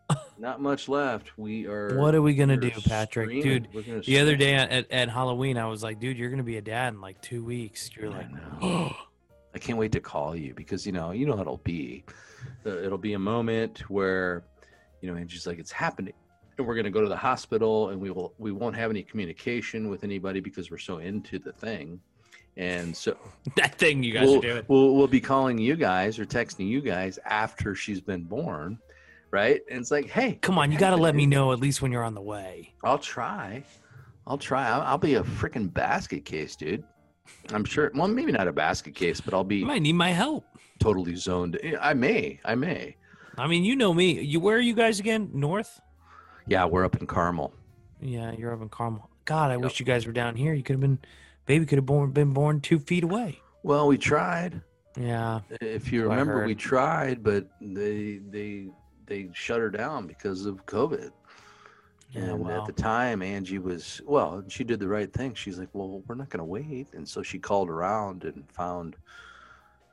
[0.37, 1.37] not much left.
[1.37, 1.97] We are.
[1.97, 3.29] What are we gonna do, Patrick?
[3.29, 3.67] streaming.
[3.73, 6.61] Dude, the other day at, at Halloween, I was like, dude, you're gonna be a
[6.61, 7.89] dad in like two weeks.
[7.95, 8.27] You're like,
[9.55, 12.03] I can't wait to call you because you know you know how it'll be.
[12.65, 14.43] It'll be a moment where,
[15.01, 16.13] you know, Angie's like, it's happening,
[16.57, 19.89] and we're gonna go to the hospital, and we will we won't have any communication
[19.89, 22.01] with anybody because we're so into the thing,
[22.57, 23.17] and so
[23.55, 24.63] that thing you guys we'll, are doing.
[24.67, 28.77] We'll, we'll be calling you guys or texting you guys after she's been born,
[29.31, 29.61] right?
[29.69, 31.93] And it's like, hey, Come on, you got to let me know at least when
[31.93, 32.73] you're on the way.
[32.83, 33.63] I'll try.
[34.27, 34.67] I'll try.
[34.67, 36.83] I'll, I'll be a freaking basket case, dude.
[37.51, 37.91] I'm sure.
[37.93, 40.45] Well, maybe not a basket case, but I'll be You might need my help.
[40.79, 41.59] totally zoned.
[41.81, 42.39] I may.
[42.45, 42.95] I may.
[43.37, 44.21] I mean, you know me.
[44.21, 45.29] You where are you guys again?
[45.33, 45.81] North?
[46.47, 47.53] Yeah, we're up in Carmel.
[48.01, 49.09] Yeah, you're up in Carmel.
[49.25, 50.53] God, I wish you guys were down here.
[50.53, 50.99] You could have been,
[51.47, 53.39] baby could have born, been born two feet away.
[53.63, 54.61] Well, we tried.
[54.97, 55.39] Yeah.
[55.61, 58.67] If you remember, we tried, but they they
[59.07, 61.09] they shut her down because of COVID.
[62.15, 62.61] Yeah, and well.
[62.61, 64.43] at the time, Angie was well.
[64.47, 65.33] She did the right thing.
[65.33, 68.95] She's like, "Well, we're not going to wait," and so she called around and found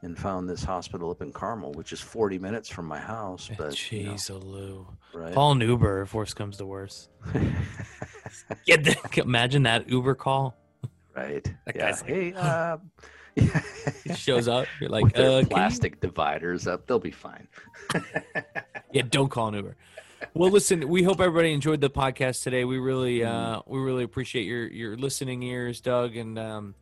[0.02, 3.48] and found this hospital up in Carmel, which is 40 minutes from my house.
[3.56, 4.86] But you know, Jeez, oh, Lou.
[5.14, 5.32] right?
[5.32, 7.08] Call an Uber if worse comes to worse.
[8.66, 10.56] Get imagine that Uber call.
[11.14, 11.44] right?
[11.66, 11.90] That yeah.
[11.90, 12.78] guy's like, hey, uh,
[14.04, 14.66] He shows up.
[14.80, 17.46] You're like, uh, you- plastic dividers up, they'll be fine.
[18.92, 19.76] yeah, don't call an Uber.
[20.34, 22.64] Well, listen, we hope everybody enjoyed the podcast today.
[22.64, 26.74] We really, uh, we really appreciate your your listening ears, Doug, and um,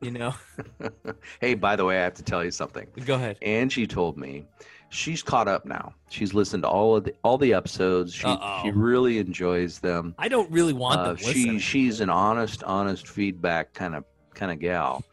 [0.00, 0.34] you know,
[1.40, 2.86] hey, by the way, I have to tell you something.
[3.04, 3.38] go ahead.
[3.42, 4.46] Angie told me
[4.90, 5.92] she's caught up now.
[6.08, 8.14] She's listened to all of the all the episodes.
[8.14, 8.60] She Uh-oh.
[8.62, 10.14] she really enjoys them.
[10.18, 11.58] I don't really want Uh, them she listening.
[11.58, 15.04] she's an honest, honest feedback kind of kind of gal,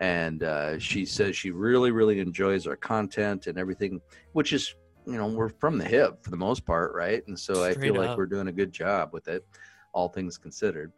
[0.00, 4.00] and uh, she says she really, really enjoys our content and everything,
[4.32, 4.74] which is
[5.06, 7.26] you know we're from the hip for the most part, right?
[7.26, 9.44] And so I Straight feel like we're doing a good job with it,
[9.92, 10.92] all things considered.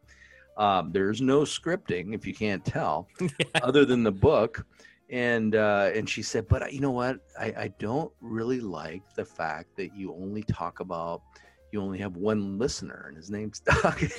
[0.57, 3.09] Um, there's no scripting, if you can't tell,
[3.63, 4.65] other than the book.
[5.11, 7.19] And uh, and she said, but you know what?
[7.39, 11.23] I, I don't really like the fact that you only talk about
[11.75, 14.01] you only have one listener, and his name's Doug.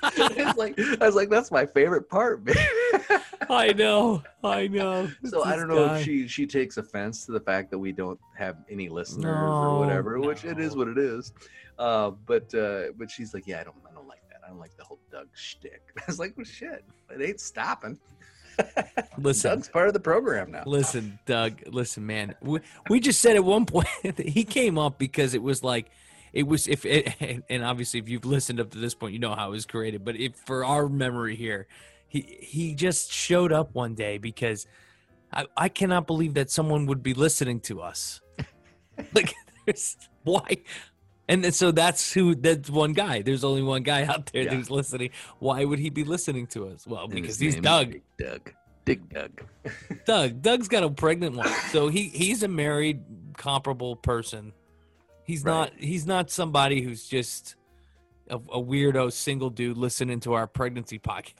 [0.02, 2.56] it's like I was like, that's my favorite part, man.
[3.48, 5.10] I know, I know.
[5.24, 5.98] so I don't know guy.
[5.98, 9.30] if she she takes offense to the fact that we don't have any listeners No,
[9.30, 11.32] or whatever, which it is what it is.
[11.78, 14.40] Uh, but uh, but she's like, yeah, I don't I don't like that.
[14.44, 15.82] I don't like the whole Doug shtick.
[15.98, 17.98] I was like, well, shit, it ain't stopping.
[19.18, 20.64] Listen, Doug's part of the program now.
[20.66, 21.62] Listen, Doug.
[21.68, 22.34] Listen, man.
[22.42, 25.90] We, we just said at one point that he came up because it was like,
[26.32, 29.34] it was if it, and obviously if you've listened up to this point, you know
[29.34, 30.04] how it was created.
[30.04, 31.68] But if for our memory here,
[32.08, 34.66] he he just showed up one day because
[35.32, 38.20] I I cannot believe that someone would be listening to us.
[39.14, 39.34] like,
[39.66, 40.58] there's, why?
[41.28, 42.34] And then, so that's who.
[42.34, 43.20] That's one guy.
[43.22, 44.54] There's only one guy out there Yeah.
[44.54, 45.10] who's listening.
[45.38, 46.86] Why would he be listening to us?
[46.86, 47.96] Well, because he's Doug.
[48.18, 48.52] Doug.
[48.86, 49.42] Dig Doug.
[50.06, 50.40] Doug.
[50.40, 53.02] Doug's got a pregnant wife, so he he's a married,
[53.36, 54.54] comparable person.
[55.24, 55.52] He's Right.
[55.52, 57.56] not he's not somebody who's just
[58.30, 61.34] a, a weirdo single dude listening to our pregnancy podcast.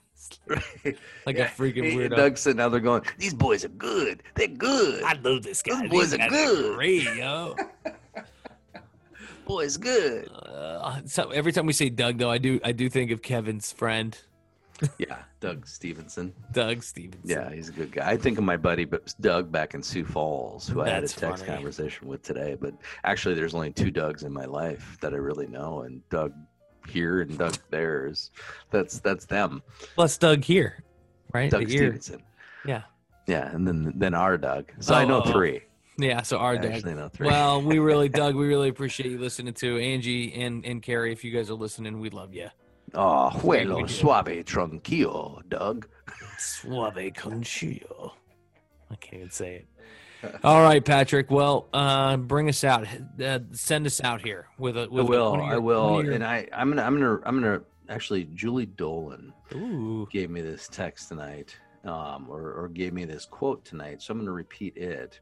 [1.26, 2.16] Like a freaking weirdo.
[2.16, 4.22] Doug's sitting out there going, "These boys are good.
[4.34, 5.02] They're good.
[5.02, 5.80] I love this guy.
[5.82, 6.76] Those boys These are good.
[6.76, 7.56] great, yo.
[9.46, 13.10] Boys good." Uh, so every time we say Doug, though, I do I do think
[13.10, 14.16] of Kevin's friend,
[14.98, 16.32] Yeah, Doug Stevenson.
[16.52, 17.28] Doug Stevenson.
[17.28, 18.08] Yeah, he's a good guy.
[18.10, 21.08] I think of my buddy, but Doug back in Sioux Falls, who I had a
[21.08, 21.56] text funny.
[21.56, 22.56] conversation with today.
[22.60, 26.32] But actually, there's only two Dougs in my life that I really know, and Doug
[26.89, 28.30] here and Doug there is
[28.70, 29.62] that's that's them.
[29.95, 30.82] Plus Doug here,
[31.32, 31.51] right?
[31.51, 31.76] Doug the.
[31.76, 32.22] Stevenson.
[32.66, 32.82] Yeah.
[33.26, 34.72] Yeah, and then then our Doug.
[34.80, 35.32] So I know Oh, oh.
[35.32, 35.61] three.
[35.99, 36.72] Yeah, so our Doug.
[36.72, 37.26] actually know three.
[37.26, 41.12] Well, we really, Doug, we really appreciate you listening to Angie and and Carrie.
[41.12, 42.49] If you guys are listening, we love you.
[42.95, 45.86] Oh, huelo suave tranquilo, Doug.
[46.39, 48.12] Suave conchillo.
[48.91, 49.66] I can't even say it.
[50.44, 51.30] All right, Patrick.
[51.30, 52.86] Well, uh, bring us out.
[53.22, 54.82] Uh, send us out here with a.
[54.82, 55.30] I With will.
[55.32, 56.02] one of I will.
[56.04, 57.60] your- And I, I'm gonna, I'm gonna, I'm gonna.
[57.88, 60.06] Actually, Julie Dolan Ooh.
[60.12, 64.02] gave me this text tonight, um, or, or gave me this quote tonight.
[64.02, 65.20] So I'm gonna repeat it.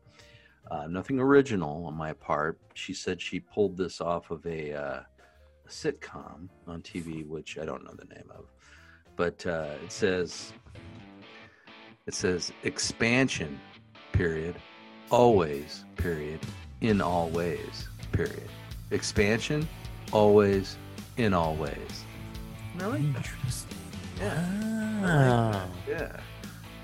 [0.70, 2.59] Uh, nothing original on my part.
[2.74, 5.01] She said she pulled this off of a, uh,
[5.64, 8.47] a sitcom on TV, which I don't know the name of,
[9.14, 10.53] but uh, it says,
[12.09, 13.61] it says expansion,
[14.11, 14.57] period,
[15.11, 16.40] always, period,
[16.80, 18.48] in all ways, period.
[18.90, 19.68] Expansion,
[20.12, 20.76] always,
[21.16, 22.04] in all ways.
[22.78, 23.00] Really?
[23.00, 23.78] Interesting.
[24.20, 25.02] Yeah.
[25.02, 25.50] Wow.
[25.54, 25.66] Ah.
[25.88, 26.16] Yeah.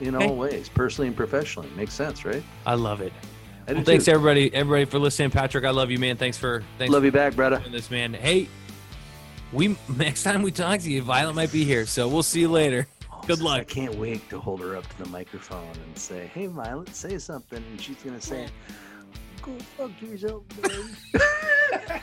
[0.01, 0.27] In Okay.
[0.27, 1.69] all ways, personally and professionally.
[1.77, 2.43] Makes sense, right?
[2.67, 3.13] I love it.
[3.69, 4.11] I Well, thanks too.
[4.13, 5.31] everybody, everybody for listening.
[5.31, 6.17] Patrick, I love you, man.
[6.17, 7.63] Thanks for thanks Love for you back, brother.
[7.71, 8.13] this, man.
[8.13, 8.49] Hey,
[9.53, 12.49] we next time we talk to you, Violet might be here, so we'll see you
[12.51, 12.89] later.
[13.27, 13.61] Good luck.
[13.61, 17.19] I can't wait to hold her up to the microphone and say, "Hey, Violet, say
[17.19, 18.49] something," and she's gonna say,
[19.43, 22.01] "Go fuck yourself, man."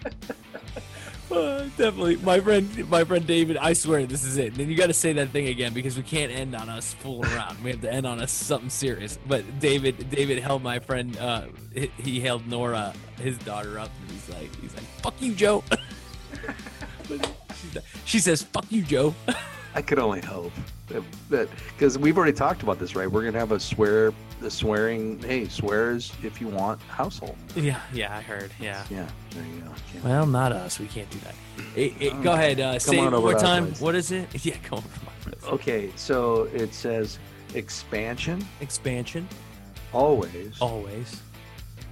[1.30, 3.56] Uh, definitely, my friend, my friend David.
[3.56, 4.48] I swear this is it.
[4.48, 6.92] And then you got to say that thing again because we can't end on us
[6.94, 7.62] fooling around.
[7.62, 9.16] We have to end on us something serious.
[9.28, 11.16] But David, David held my friend.
[11.16, 15.34] Uh, he, he held Nora, his daughter, up, and he's like, he's like, "Fuck you,
[15.34, 15.62] Joe."
[17.08, 17.39] Like-
[18.04, 19.14] she says, "Fuck you, Joe."
[19.74, 20.52] I could only hope
[21.28, 23.08] that because we've already talked about this, right?
[23.10, 25.20] We're gonna have a swear, the swearing.
[25.20, 27.36] Hey, swears if you want household.
[27.54, 28.50] yeah, yeah, I heard.
[28.58, 28.82] Yeah.
[28.90, 29.70] Yeah, there you go.
[30.08, 30.80] Well, not us.
[30.80, 31.34] We can't do that.
[31.76, 32.58] Hey, hey, go ahead.
[32.58, 33.66] Uh, say it on one over more time.
[33.68, 33.80] place.
[33.80, 34.26] What is it?
[34.44, 34.82] Yeah, to my.
[35.52, 37.20] Okay, so it says
[37.54, 39.28] expansion, Expansion,
[39.92, 41.20] always, always,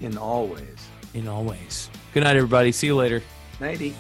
[0.01, 0.89] in all ways.
[1.15, 1.91] in all ways.
[2.13, 2.73] Good night, everybody.
[2.73, 3.23] See you later.
[3.61, 3.95] Nighty.